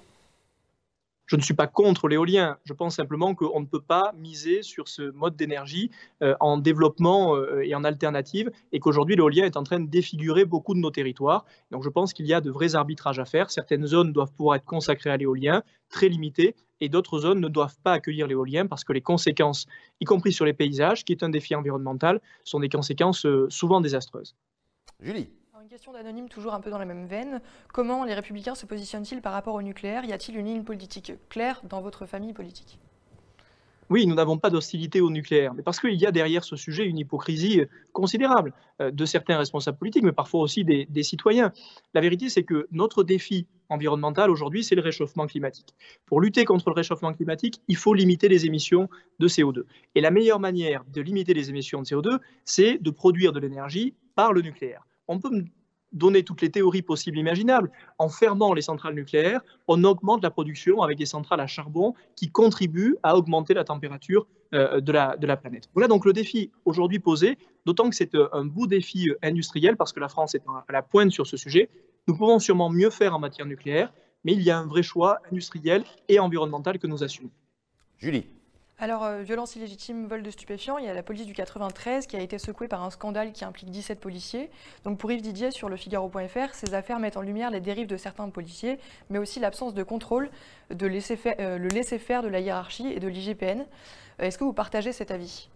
Je 1.27 1.37
ne 1.37 1.43
suis 1.43 1.55
pas 1.55 1.67
contre 1.67 2.09
l'éolien. 2.09 2.59
Je 2.65 2.73
pense 2.73 2.97
simplement 2.97 3.35
qu'on 3.35 3.61
ne 3.61 3.67
peut 3.67 3.81
pas 3.81 4.13
miser 4.17 4.63
sur 4.63 4.89
ce 4.89 5.11
mode 5.13 5.37
d'énergie 5.37 5.91
euh, 6.23 6.35
en 6.41 6.57
développement 6.57 7.37
euh, 7.37 7.63
et 7.63 7.75
en 7.75 7.83
alternative 7.83 8.51
et 8.73 8.79
qu'aujourd'hui 8.79 9.17
l'éolien 9.17 9.45
est 9.45 9.57
en 9.57 9.63
train 9.65 9.81
de 9.81 9.89
défigurer 9.89 10.45
beaucoup 10.45 10.75
de 10.75 10.81
nos 10.81 10.91
territoires. 10.91 11.45
Donc 11.73 11.83
je 11.83 11.89
pense 11.89 12.13
qu'il 12.13 12.27
y 12.27 12.35
a 12.35 12.41
de 12.41 12.51
vrais 12.51 12.77
arbitrages 12.77 13.19
à 13.19 13.25
faire. 13.25 13.51
Certaines 13.51 13.87
zones 13.87 14.13
doivent 14.13 14.33
pouvoir 14.33 14.57
être 14.57 14.65
consacrées 14.65 15.11
à 15.11 15.17
l'éolien, 15.17 15.63
très 15.89 16.09
limitées, 16.09 16.55
et 16.81 16.89
d'autres 16.89 17.19
zones 17.19 17.41
ne 17.41 17.49
doivent 17.49 17.79
pas 17.83 17.93
accueillir 17.93 18.27
l'éolien 18.27 18.67
parce 18.67 18.85
que 18.85 18.93
les 18.93 19.01
conséquences, 19.01 19.67
y 20.01 20.05
compris 20.05 20.33
sur 20.33 20.45
les 20.45 20.55
paysages, 20.55 21.05
qui 21.05 21.13
est 21.13 21.23
un 21.23 21.29
défi 21.29 21.55
environnemental, 21.55 22.21
sont 22.45 22.61
des 22.61 22.69
conséquences 22.69 23.27
euh, 23.27 23.47
souvent 23.51 23.81
désastreuses. 23.81 24.35
Julie 25.01 25.31
question 25.71 25.93
d'anonyme, 25.93 26.29
toujours 26.29 26.53
un 26.53 26.61
peu 26.61 26.69
dans 26.69 26.79
la 26.79 26.85
même 26.85 27.07
veine. 27.07 27.41
Comment 27.73 28.05
les 28.05 28.15
républicains 28.15 28.57
se 28.57 28.67
positionnent-ils 28.67 29.23
par 29.23 29.33
rapport 29.33 29.55
au 29.55 29.63
nucléaire? 29.63 30.05
Y 30.05 30.13
a-t-il 30.13 30.37
une 30.37 30.47
ligne 30.47 30.65
politique 30.65 31.13
claire 31.29 31.61
dans 31.63 31.81
votre 31.81 32.07
famille 32.07 32.33
politique? 32.33 32.81
Oui, 33.91 34.07
nous 34.07 34.15
n'avons 34.15 34.39
pas 34.39 34.51
d'hostilité 34.51 35.01
au 35.01 35.11
nucléaire, 35.11 35.53
mais 35.53 35.65
parce 35.65 35.81
qu'il 35.81 35.95
y 35.95 36.07
a 36.07 36.13
derrière 36.13 36.45
ce 36.45 36.55
sujet 36.55 36.87
une 36.87 36.97
hypocrisie 36.97 37.63
considérable 37.93 38.55
euh, 38.81 38.93
de 38.93 39.05
certains 39.05 39.37
responsables 39.37 39.79
politiques, 39.79 40.05
mais 40.05 40.13
parfois 40.13 40.41
aussi 40.41 40.65
des, 40.65 41.03
citoyens. 41.03 41.53
La 41.93 42.01
vérité, 42.01 42.29
c'est 42.29 42.45
que 42.45 42.69
notre 42.71 43.03
défi 43.03 43.49
environnemental 43.69 44.31
aujourd'hui, 44.31 44.63
c'est 44.63 44.77
le 44.77 44.81
réchauffement 44.81 45.27
climatique. 45.27 45.75
Pour 46.07 46.21
lutter 46.21 46.45
contre 46.45 46.71
le 46.71 46.75
réchauffement 46.75 47.13
climatique, 47.13 47.61
il 47.67 47.77
faut 47.77 47.95
limiter 47.95 48.29
les 48.29 48.47
émissions 48.47 48.89
de 49.19 49.27
CO2. 49.27 49.65
Et 49.97 50.01
la 50.01 50.13
meilleure 50.13 50.41
manière 50.41 50.85
de 50.93 51.01
limiter 51.01 51.35
les 51.35 51.51
émissions 51.51 51.83
de 51.83 51.87
CO2, 51.87 52.19
c'est 52.45 52.79
de 52.79 52.91
produire 52.91 53.33
de 53.33 53.41
l'énergie 53.41 53.95
par 54.15 54.33
le 54.33 54.43
nucléaire. 54.43 54.87
Donner 55.93 56.23
toutes 56.23 56.43
les 56.43 56.51
théories 56.51 56.83
possibles 56.83 57.19
imaginables. 57.19 57.71
En 57.99 58.09
fermant 58.09 58.55
les 58.55 58.63
centrales 58.63 58.95
nucléaires, 58.95 59.41
on 59.69 59.83
augmente 59.85 60.23
la 60.23 60.31
production 60.31 60.83
avec 60.83 60.99
des 60.99 61.07
centrales 61.07 61.41
à 61.41 61.47
charbon 61.47 61.95
qui 62.17 62.31
contribuent 62.31 62.97
à 63.03 63.17
augmenter 63.17 63.55
la 63.55 63.65
température 63.65 64.27
euh, 64.55 64.81
de, 64.81 64.93
la, 64.93 65.17
de 65.17 65.27
la 65.27 65.37
planète. 65.37 65.69
Voilà 65.75 65.89
donc 65.89 66.05
le 66.05 66.13
défi 66.13 66.51
aujourd'hui 66.65 66.99
posé, 66.99 67.39
d'autant 67.67 67.89
que 67.89 67.97
c'est 67.97 68.15
euh, 68.15 68.29
un 68.33 68.45
beau 68.45 68.67
défi 68.67 69.09
euh, 69.09 69.19
industriel 69.23 69.77
parce 69.77 69.93
que 69.93 70.01
la 70.01 70.09
France 70.09 70.35
est 70.35 70.43
à 70.47 70.73
la 70.73 70.83
pointe 70.83 71.11
sur 71.11 71.27
ce 71.27 71.37
sujet. 71.37 71.69
Nous 72.09 72.17
pouvons 72.17 72.39
sûrement 72.39 72.71
mieux 72.71 72.91
faire 72.91 73.15
en 73.15 73.19
matière 73.19 73.47
nucléaire, 73.47 73.93
mais 74.25 74.33
il 74.33 74.43
y 74.43 74.51
a 74.51 74.59
un 74.59 74.67
vrai 74.67 74.83
choix 74.83 75.19
industriel 75.31 75.85
et 76.09 76.19
environnemental 76.19 76.79
que 76.79 76.87
nous 76.87 77.05
assumons. 77.05 77.31
Julie. 77.99 78.27
Alors, 78.83 79.05
euh, 79.05 79.21
violence 79.21 79.57
illégitime, 79.57 80.07
vol 80.07 80.23
de 80.23 80.31
stupéfiants, 80.31 80.79
il 80.79 80.87
y 80.87 80.89
a 80.89 80.95
la 80.95 81.03
police 81.03 81.27
du 81.27 81.35
93 81.35 82.07
qui 82.07 82.17
a 82.17 82.21
été 82.21 82.39
secouée 82.39 82.67
par 82.67 82.83
un 82.83 82.89
scandale 82.89 83.31
qui 83.33 83.45
implique 83.45 83.71
17 83.71 84.01
policiers. 84.01 84.49
Donc 84.85 84.99
pour 84.99 85.13
Yves 85.13 85.21
Didier, 85.21 85.51
sur 85.51 85.69
le 85.69 85.77
Figaro.fr, 85.77 86.55
ces 86.55 86.73
affaires 86.73 86.99
mettent 86.99 87.19
en 87.19 87.21
lumière 87.21 87.51
les 87.51 87.61
dérives 87.61 87.89
de 87.89 87.99
certains 87.99 88.31
policiers, 88.31 88.79
mais 89.11 89.19
aussi 89.19 89.39
l'absence 89.39 89.75
de 89.75 89.83
contrôle, 89.83 90.31
de 90.71 90.87
laisser 90.87 91.19
euh, 91.41 91.59
le 91.59 91.69
laisser-faire 91.69 92.23
de 92.23 92.29
la 92.29 92.41
hiérarchie 92.41 92.87
et 92.87 93.01
de 93.01 93.07
l'IGPN. 93.07 93.61
Euh, 93.61 93.65
est-ce 94.21 94.39
que 94.39 94.45
vous 94.45 94.55
partagez 94.55 94.93
cet 94.93 95.11
avis? 95.11 95.51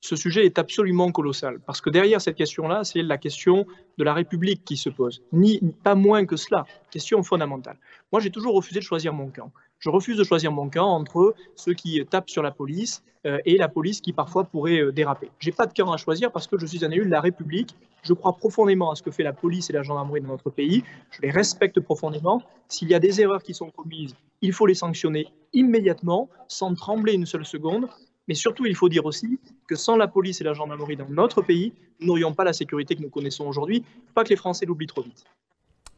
Ce 0.00 0.16
sujet 0.16 0.44
est 0.44 0.58
absolument 0.58 1.12
colossal, 1.12 1.60
parce 1.60 1.80
que 1.80 1.88
derrière 1.88 2.20
cette 2.20 2.36
question-là, 2.36 2.82
c'est 2.82 3.02
la 3.02 3.16
question 3.16 3.64
de 3.96 4.02
la 4.02 4.12
République 4.12 4.64
qui 4.64 4.76
se 4.76 4.90
pose, 4.90 5.22
ni 5.32 5.60
pas 5.84 5.94
moins 5.94 6.26
que 6.26 6.36
cela, 6.36 6.66
question 6.90 7.22
fondamentale. 7.22 7.78
Moi, 8.10 8.20
j'ai 8.20 8.30
toujours 8.30 8.54
refusé 8.54 8.80
de 8.80 8.84
choisir 8.84 9.14
mon 9.14 9.28
camp 9.28 9.52
je 9.84 9.90
refuse 9.90 10.16
de 10.16 10.24
choisir 10.24 10.50
mon 10.50 10.70
camp 10.70 10.88
entre 10.88 11.34
ceux 11.56 11.74
qui 11.74 12.02
tapent 12.06 12.30
sur 12.30 12.42
la 12.42 12.50
police 12.50 13.02
euh, 13.26 13.38
et 13.44 13.58
la 13.58 13.68
police 13.68 14.00
qui 14.00 14.14
parfois 14.14 14.44
pourrait 14.44 14.80
euh, 14.80 14.92
déraper. 14.92 15.30
Je 15.38 15.50
n'ai 15.50 15.54
pas 15.54 15.66
de 15.66 15.74
camp 15.74 15.92
à 15.92 15.98
choisir 15.98 16.32
parce 16.32 16.46
que 16.46 16.58
je 16.58 16.64
suis 16.64 16.82
un 16.86 16.90
élu 16.90 17.04
de 17.04 17.10
la 17.10 17.20
République. 17.20 17.76
Je 18.02 18.14
crois 18.14 18.34
profondément 18.34 18.90
à 18.90 18.94
ce 18.94 19.02
que 19.02 19.10
fait 19.10 19.22
la 19.22 19.34
police 19.34 19.68
et 19.68 19.74
la 19.74 19.82
gendarmerie 19.82 20.22
dans 20.22 20.28
notre 20.28 20.48
pays. 20.48 20.84
Je 21.10 21.20
les 21.20 21.30
respecte 21.30 21.80
profondément. 21.80 22.42
S'il 22.66 22.88
y 22.88 22.94
a 22.94 22.98
des 22.98 23.20
erreurs 23.20 23.42
qui 23.42 23.52
sont 23.52 23.68
commises, 23.68 24.14
il 24.40 24.54
faut 24.54 24.64
les 24.64 24.74
sanctionner 24.74 25.26
immédiatement, 25.52 26.30
sans 26.48 26.74
trembler 26.74 27.12
une 27.12 27.26
seule 27.26 27.44
seconde. 27.44 27.86
Mais 28.26 28.34
surtout, 28.34 28.64
il 28.64 28.74
faut 28.74 28.88
dire 28.88 29.04
aussi 29.04 29.38
que 29.68 29.76
sans 29.76 29.98
la 29.98 30.08
police 30.08 30.40
et 30.40 30.44
la 30.44 30.54
gendarmerie 30.54 30.96
dans 30.96 31.10
notre 31.10 31.42
pays, 31.42 31.74
nous 32.00 32.06
n'aurions 32.06 32.32
pas 32.32 32.44
la 32.44 32.54
sécurité 32.54 32.96
que 32.96 33.02
nous 33.02 33.10
connaissons 33.10 33.46
aujourd'hui. 33.46 33.84
Pas 34.14 34.24
que 34.24 34.30
les 34.30 34.36
Français 34.36 34.64
l'oublient 34.64 34.86
trop 34.86 35.02
vite. 35.02 35.24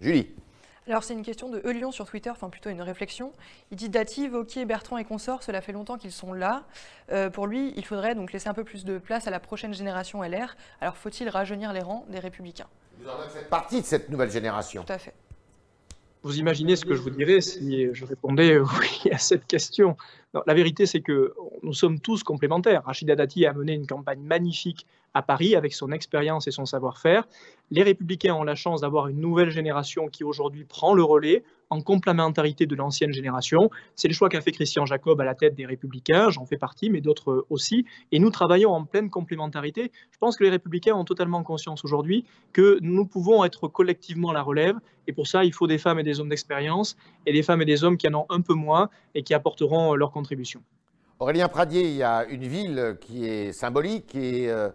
Julie. 0.00 0.26
Alors 0.88 1.02
c'est 1.02 1.14
une 1.14 1.23
question 1.23 1.49
de 1.49 1.61
Eulion 1.64 1.90
sur 1.90 2.07
Twitter, 2.07 2.31
enfin 2.31 2.49
plutôt 2.49 2.71
une 2.71 2.81
réflexion. 2.81 3.33
Il 3.73 3.76
dit 3.76 3.88
Dati, 3.88 4.28
Vauquier, 4.28 4.64
Bertrand 4.64 4.99
et 4.99 5.05
consorts, 5.05 5.43
cela 5.43 5.61
fait 5.61 5.73
longtemps 5.73 5.99
qu'ils 5.99 6.12
sont 6.12 6.33
là. 6.33 6.64
Euh, 7.11 7.28
pour 7.28 7.49
lui, 7.49 7.73
il 7.76 7.85
faudrait 7.85 8.14
donc 8.14 8.33
laisser 8.33 8.49
un 8.49 8.55
peu 8.55 8.62
plus 8.62 8.85
de 8.85 8.99
place 8.99 9.26
à 9.26 9.31
la 9.31 9.40
prochaine 9.40 9.75
génération 9.75 10.23
LR. 10.23 10.57
Alors 10.81 10.97
faut-il 10.97 11.28
rajeunir 11.28 11.73
les 11.73 11.81
rangs 11.81 12.07
des 12.09 12.21
républicains? 12.21 12.69
Vous 13.00 13.09
en 13.09 13.28
faites 13.28 13.50
partie 13.50 13.81
de 13.81 13.87
cette 13.87 14.11
nouvelle 14.11 14.31
génération. 14.31 14.85
Tout 14.85 14.93
à 14.93 14.99
fait. 14.99 15.12
Vous 16.23 16.38
imaginez 16.38 16.76
ce 16.76 16.85
que 16.85 16.95
je 16.95 17.02
vous 17.02 17.11
dirais 17.11 17.40
si 17.40 17.93
je 17.93 18.05
répondais 18.05 18.59
oui 18.59 19.11
à 19.11 19.19
cette 19.19 19.47
question. 19.47 19.97
La 20.47 20.55
vérité, 20.55 20.87
c'est 20.87 21.00
que 21.00 21.35
nous 21.62 21.73
sommes 21.73 22.00
tous 22.00 22.23
complémentaires. 22.23 22.83
Rachida 22.85 23.14
Dati 23.14 23.47
a 23.47 23.52
mené 23.52 23.75
une 23.75 23.87
campagne 23.87 24.21
magnifique 24.21 24.87
à 25.14 25.23
Paris 25.23 25.57
avec 25.57 25.73
son 25.73 25.93
expérience 25.93 26.47
et 26.47 26.50
son 26.50 26.66
savoir-faire. 26.66 27.26
Les 27.70 27.83
républicains 27.83 28.35
ont 28.35 28.44
la 28.44 28.55
chance 28.55 28.83
d'avoir 28.83 29.09
une 29.09 29.20
nouvelle 29.20 29.51
génération 29.51 30.09
qui 30.09 30.25
aujourd'hui 30.25 30.64
prend 30.64 30.94
le 30.94 31.03
relais 31.03 31.42
en 31.70 31.81
complémentarité 31.81 32.66
de 32.66 32.77
l'ancienne 32.77 33.12
génération. 33.12 33.70
C'est 33.96 34.09
le 34.09 34.14
choix 34.14 34.29
qu'a 34.29 34.40
fait 34.40 34.53
Christian 34.53 34.87
Jacob 34.87 35.20
à 35.20 35.25
la 35.25 35.35
tête 35.35 35.55
des 35.55 35.66
républicains, 35.66 36.31
j'en 36.31 36.44
fais 36.46 36.59
partie, 36.59 36.90
mais 36.90 37.01
d'autres 37.01 37.46
aussi. 37.51 37.87
Et 38.12 38.18
nous 38.18 38.31
travaillons 38.31 38.70
en 38.70 38.85
pleine 38.85 39.11
complémentarité. 39.11 39.90
Je 40.12 40.18
pense 40.18 40.37
que 40.37 40.44
les 40.44 40.51
républicains 40.51 40.94
ont 40.94 41.05
totalement 41.05 41.42
conscience 41.42 41.85
aujourd'hui 41.85 42.25
que 42.53 42.79
nous 42.83 43.07
pouvons 43.07 43.44
être 43.44 43.68
collectivement 43.68 44.33
la 44.33 44.42
relève. 44.42 44.77
Et 45.09 45.12
pour 45.12 45.27
ça, 45.27 45.44
il 45.44 45.53
faut 45.53 45.66
des 45.66 45.79
femmes 45.79 45.99
et 45.99 46.03
des 46.03 46.20
hommes 46.20 46.29
d'expérience 46.29 46.96
et 47.27 47.33
des 47.33 47.42
femmes 47.42 47.62
et 47.62 47.64
des 47.64 47.85
hommes 47.85 47.96
qui 47.96 48.09
en 48.09 48.14
ont 48.14 48.27
un 48.29 48.40
peu 48.40 48.55
moins 48.55 48.90
et 49.14 49.22
qui 49.22 49.35
apporteront 49.35 49.94
leur 49.94 50.11
contribution. 50.11 50.26
Aurélien 51.19 51.49
Pradier, 51.49 51.89
il 51.89 51.97
y 51.97 52.03
a 52.03 52.25
une 52.27 52.47
ville 52.47 52.99
qui 53.01 53.27
est 53.27 53.53
symbolique 53.53 54.15
et 54.15 54.51
euh, 54.51 54.69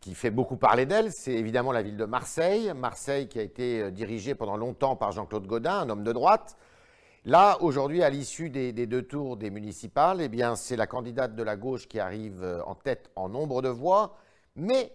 qui 0.00 0.14
fait 0.14 0.30
beaucoup 0.30 0.56
parler 0.56 0.86
d'elle, 0.86 1.10
c'est 1.12 1.32
évidemment 1.32 1.72
la 1.72 1.82
ville 1.82 1.96
de 1.96 2.04
Marseille. 2.04 2.72
Marseille 2.74 3.28
qui 3.28 3.38
a 3.38 3.42
été 3.42 3.82
euh, 3.82 3.90
dirigée 3.90 4.34
pendant 4.34 4.56
longtemps 4.56 4.96
par 4.96 5.12
Jean-Claude 5.12 5.46
Godin, 5.46 5.80
un 5.80 5.90
homme 5.90 6.04
de 6.04 6.12
droite. 6.12 6.56
Là, 7.24 7.56
aujourd'hui, 7.60 8.02
à 8.02 8.10
l'issue 8.10 8.50
des, 8.50 8.72
deux 8.72 9.02
tours 9.02 9.36
des 9.36 9.50
municipales, 9.50 10.20
eh 10.20 10.28
bien, 10.28 10.56
c'est 10.56 10.76
la 10.76 10.86
candidate 10.86 11.34
de 11.34 11.42
la 11.42 11.56
gauche 11.56 11.88
qui 11.88 11.98
arrive 11.98 12.42
euh, 12.42 12.62
en 12.66 12.74
tête 12.74 13.10
en 13.16 13.28
nombre 13.28 13.62
de 13.62 13.68
voix. 13.68 14.16
Mais 14.56 14.92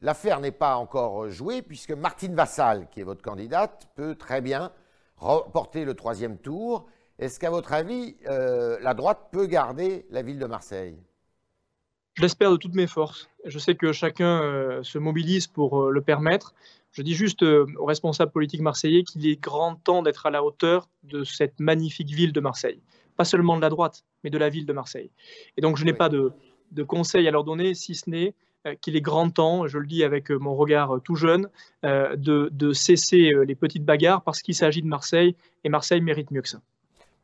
l'affaire 0.00 0.40
n'est 0.40 0.52
pas 0.52 0.76
encore 0.76 1.28
jouée 1.28 1.62
puisque 1.62 1.90
Martine 1.90 2.34
Vassal, 2.34 2.88
qui 2.90 3.00
est 3.00 3.04
votre 3.04 3.22
candidate, 3.22 3.88
peut 3.94 4.14
très 4.14 4.40
bien 4.40 4.72
remporter 5.16 5.84
le 5.84 5.94
troisième 5.94 6.38
tour. 6.38 6.86
Est-ce 7.18 7.40
qu'à 7.40 7.50
votre 7.50 7.72
avis, 7.72 8.16
la 8.24 8.94
droite 8.94 9.28
peut 9.32 9.46
garder 9.46 10.06
la 10.10 10.22
ville 10.22 10.38
de 10.38 10.46
Marseille? 10.46 10.96
Je 12.18 12.22
l'espère 12.22 12.50
de 12.50 12.56
toutes 12.56 12.74
mes 12.74 12.88
forces. 12.88 13.30
Je 13.44 13.60
sais 13.60 13.76
que 13.76 13.92
chacun 13.92 14.42
euh, 14.42 14.82
se 14.82 14.98
mobilise 14.98 15.46
pour 15.46 15.84
euh, 15.84 15.90
le 15.92 16.00
permettre. 16.00 16.52
Je 16.90 17.02
dis 17.02 17.14
juste 17.14 17.44
euh, 17.44 17.64
aux 17.78 17.84
responsables 17.84 18.32
politiques 18.32 18.60
marseillais 18.60 19.04
qu'il 19.04 19.24
est 19.28 19.40
grand 19.40 19.76
temps 19.76 20.02
d'être 20.02 20.26
à 20.26 20.30
la 20.30 20.42
hauteur 20.42 20.88
de 21.04 21.22
cette 21.22 21.60
magnifique 21.60 22.08
ville 22.08 22.32
de 22.32 22.40
Marseille. 22.40 22.80
Pas 23.16 23.24
seulement 23.24 23.56
de 23.56 23.60
la 23.60 23.68
droite, 23.68 24.02
mais 24.24 24.30
de 24.30 24.38
la 24.38 24.48
ville 24.48 24.66
de 24.66 24.72
Marseille. 24.72 25.12
Et 25.56 25.60
donc 25.60 25.76
je 25.76 25.84
n'ai 25.84 25.92
pas 25.92 26.08
de, 26.08 26.32
de 26.72 26.82
conseils 26.82 27.28
à 27.28 27.30
leur 27.30 27.44
donner, 27.44 27.74
si 27.74 27.94
ce 27.94 28.10
n'est 28.10 28.34
qu'il 28.80 28.96
est 28.96 29.00
grand 29.00 29.30
temps, 29.30 29.68
je 29.68 29.78
le 29.78 29.86
dis 29.86 30.02
avec 30.02 30.30
mon 30.30 30.56
regard 30.56 30.98
tout 31.04 31.14
jeune, 31.14 31.48
de, 31.84 32.48
de 32.50 32.72
cesser 32.72 33.32
les 33.46 33.54
petites 33.54 33.84
bagarres 33.84 34.22
parce 34.22 34.42
qu'il 34.42 34.56
s'agit 34.56 34.82
de 34.82 34.88
Marseille 34.88 35.36
et 35.62 35.68
Marseille 35.68 36.00
mérite 36.00 36.32
mieux 36.32 36.42
que 36.42 36.48
ça. 36.48 36.60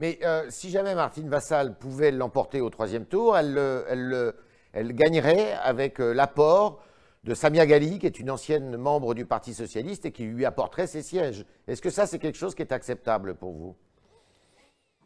Mais 0.00 0.18
si 0.48 0.70
jamais 0.70 0.94
Martine 0.94 1.28
Vassal 1.28 1.78
pouvait 1.78 2.10
l'emporter 2.10 2.60
au 2.60 2.70
troisième 2.70 3.06
tour, 3.06 3.36
elle, 3.36 4.34
elle, 4.72 4.92
gagnerait 4.92 5.52
avec 5.62 6.00
euh, 6.00 6.12
l'apport 6.12 6.82
de 7.22 7.32
Samia 7.32 7.64
Gali, 7.64 7.98
qui 7.98 8.06
est 8.06 8.18
une 8.18 8.30
ancienne 8.30 8.76
membre 8.76 9.14
du 9.14 9.24
Parti 9.24 9.54
socialiste 9.54 10.04
et 10.04 10.12
qui 10.12 10.24
lui 10.24 10.44
apporterait 10.44 10.86
ses 10.86 11.02
sièges. 11.02 11.46
Est-ce 11.68 11.80
que 11.80 11.90
ça, 11.90 12.06
c'est 12.06 12.18
quelque 12.18 12.36
chose 12.36 12.54
qui 12.54 12.62
est 12.62 12.72
acceptable 12.72 13.34
pour 13.34 13.52
vous? 13.52 13.76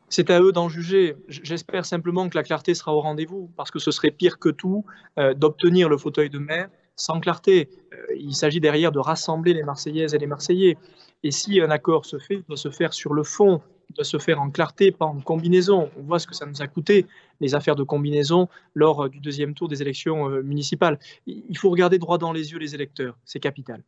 C'est 0.08 0.30
à 0.30 0.40
eux 0.40 0.52
d'en 0.52 0.68
juger. 0.68 1.16
J'espère 1.28 1.84
simplement 1.84 2.28
que 2.28 2.36
la 2.36 2.42
clarté 2.42 2.74
sera 2.74 2.94
au 2.94 3.00
rendez-vous, 3.00 3.50
parce 3.56 3.70
que 3.70 3.78
ce 3.78 3.90
serait 3.90 4.10
pire 4.10 4.38
que 4.38 4.48
tout 4.48 4.84
euh, 5.18 5.34
d'obtenir 5.34 5.88
le 5.88 5.98
fauteuil 5.98 6.30
de 6.30 6.38
maire 6.38 6.70
sans 6.96 7.20
clarté. 7.20 7.68
Euh, 7.92 8.14
il 8.18 8.34
s'agit 8.34 8.60
derrière 8.60 8.90
de 8.90 8.98
rassembler 8.98 9.54
les 9.54 9.62
Marseillaises 9.62 10.14
et 10.14 10.18
les 10.18 10.26
Marseillais. 10.26 10.76
Et 11.22 11.30
si 11.30 11.60
un 11.60 11.70
accord 11.70 12.06
se 12.06 12.18
fait, 12.18 12.36
il 12.36 12.44
doit 12.44 12.56
se 12.56 12.70
faire 12.70 12.94
sur 12.94 13.12
le 13.14 13.22
fond, 13.22 13.60
doit 13.94 14.04
se 14.04 14.18
faire 14.18 14.40
en 14.40 14.50
clarté, 14.50 14.92
pas 14.92 15.06
en 15.06 15.20
combinaison. 15.20 15.90
On 15.98 16.02
voit 16.02 16.18
ce 16.18 16.26
que 16.26 16.34
ça 16.34 16.46
nous 16.46 16.60
a 16.62 16.66
coûté, 16.66 17.06
les 17.40 17.54
affaires 17.54 17.76
de 17.76 17.82
combinaison, 17.82 18.48
lors 18.74 19.04
euh, 19.04 19.08
du 19.08 19.20
deuxième 19.20 19.54
tour 19.54 19.68
des 19.68 19.82
élections 19.82 20.28
euh, 20.28 20.42
municipales. 20.42 20.98
Il 21.26 21.56
faut 21.56 21.70
regarder 21.70 21.98
droit 21.98 22.18
dans 22.18 22.32
les 22.32 22.52
yeux 22.52 22.58
les 22.58 22.74
électeurs, 22.74 23.16
c'est 23.24 23.40
capital. 23.40 23.82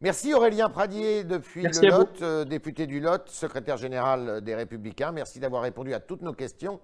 Merci 0.00 0.32
Aurélien 0.32 0.68
Pradier 0.68 1.24
depuis 1.24 1.62
le 1.62 1.88
Lot, 1.90 2.22
euh, 2.22 2.44
député 2.44 2.86
du 2.86 3.00
Lot, 3.00 3.28
secrétaire 3.28 3.76
général 3.76 4.40
des 4.42 4.54
Républicains. 4.54 5.10
Merci 5.10 5.40
d'avoir 5.40 5.62
répondu 5.62 5.92
à 5.92 6.00
toutes 6.00 6.22
nos 6.22 6.32
questions, 6.32 6.80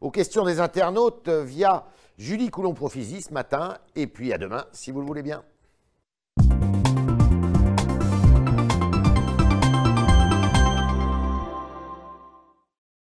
aux 0.00 0.10
questions 0.10 0.44
des 0.44 0.58
internautes 0.58 1.28
via 1.28 1.86
Julie 2.18 2.50
Coulon-Profisi 2.50 3.22
ce 3.22 3.32
matin. 3.32 3.78
Et 3.94 4.08
puis 4.08 4.32
à 4.32 4.38
demain, 4.38 4.64
si 4.72 4.90
vous 4.90 5.00
le 5.00 5.06
voulez 5.06 5.22
bien. 5.22 5.44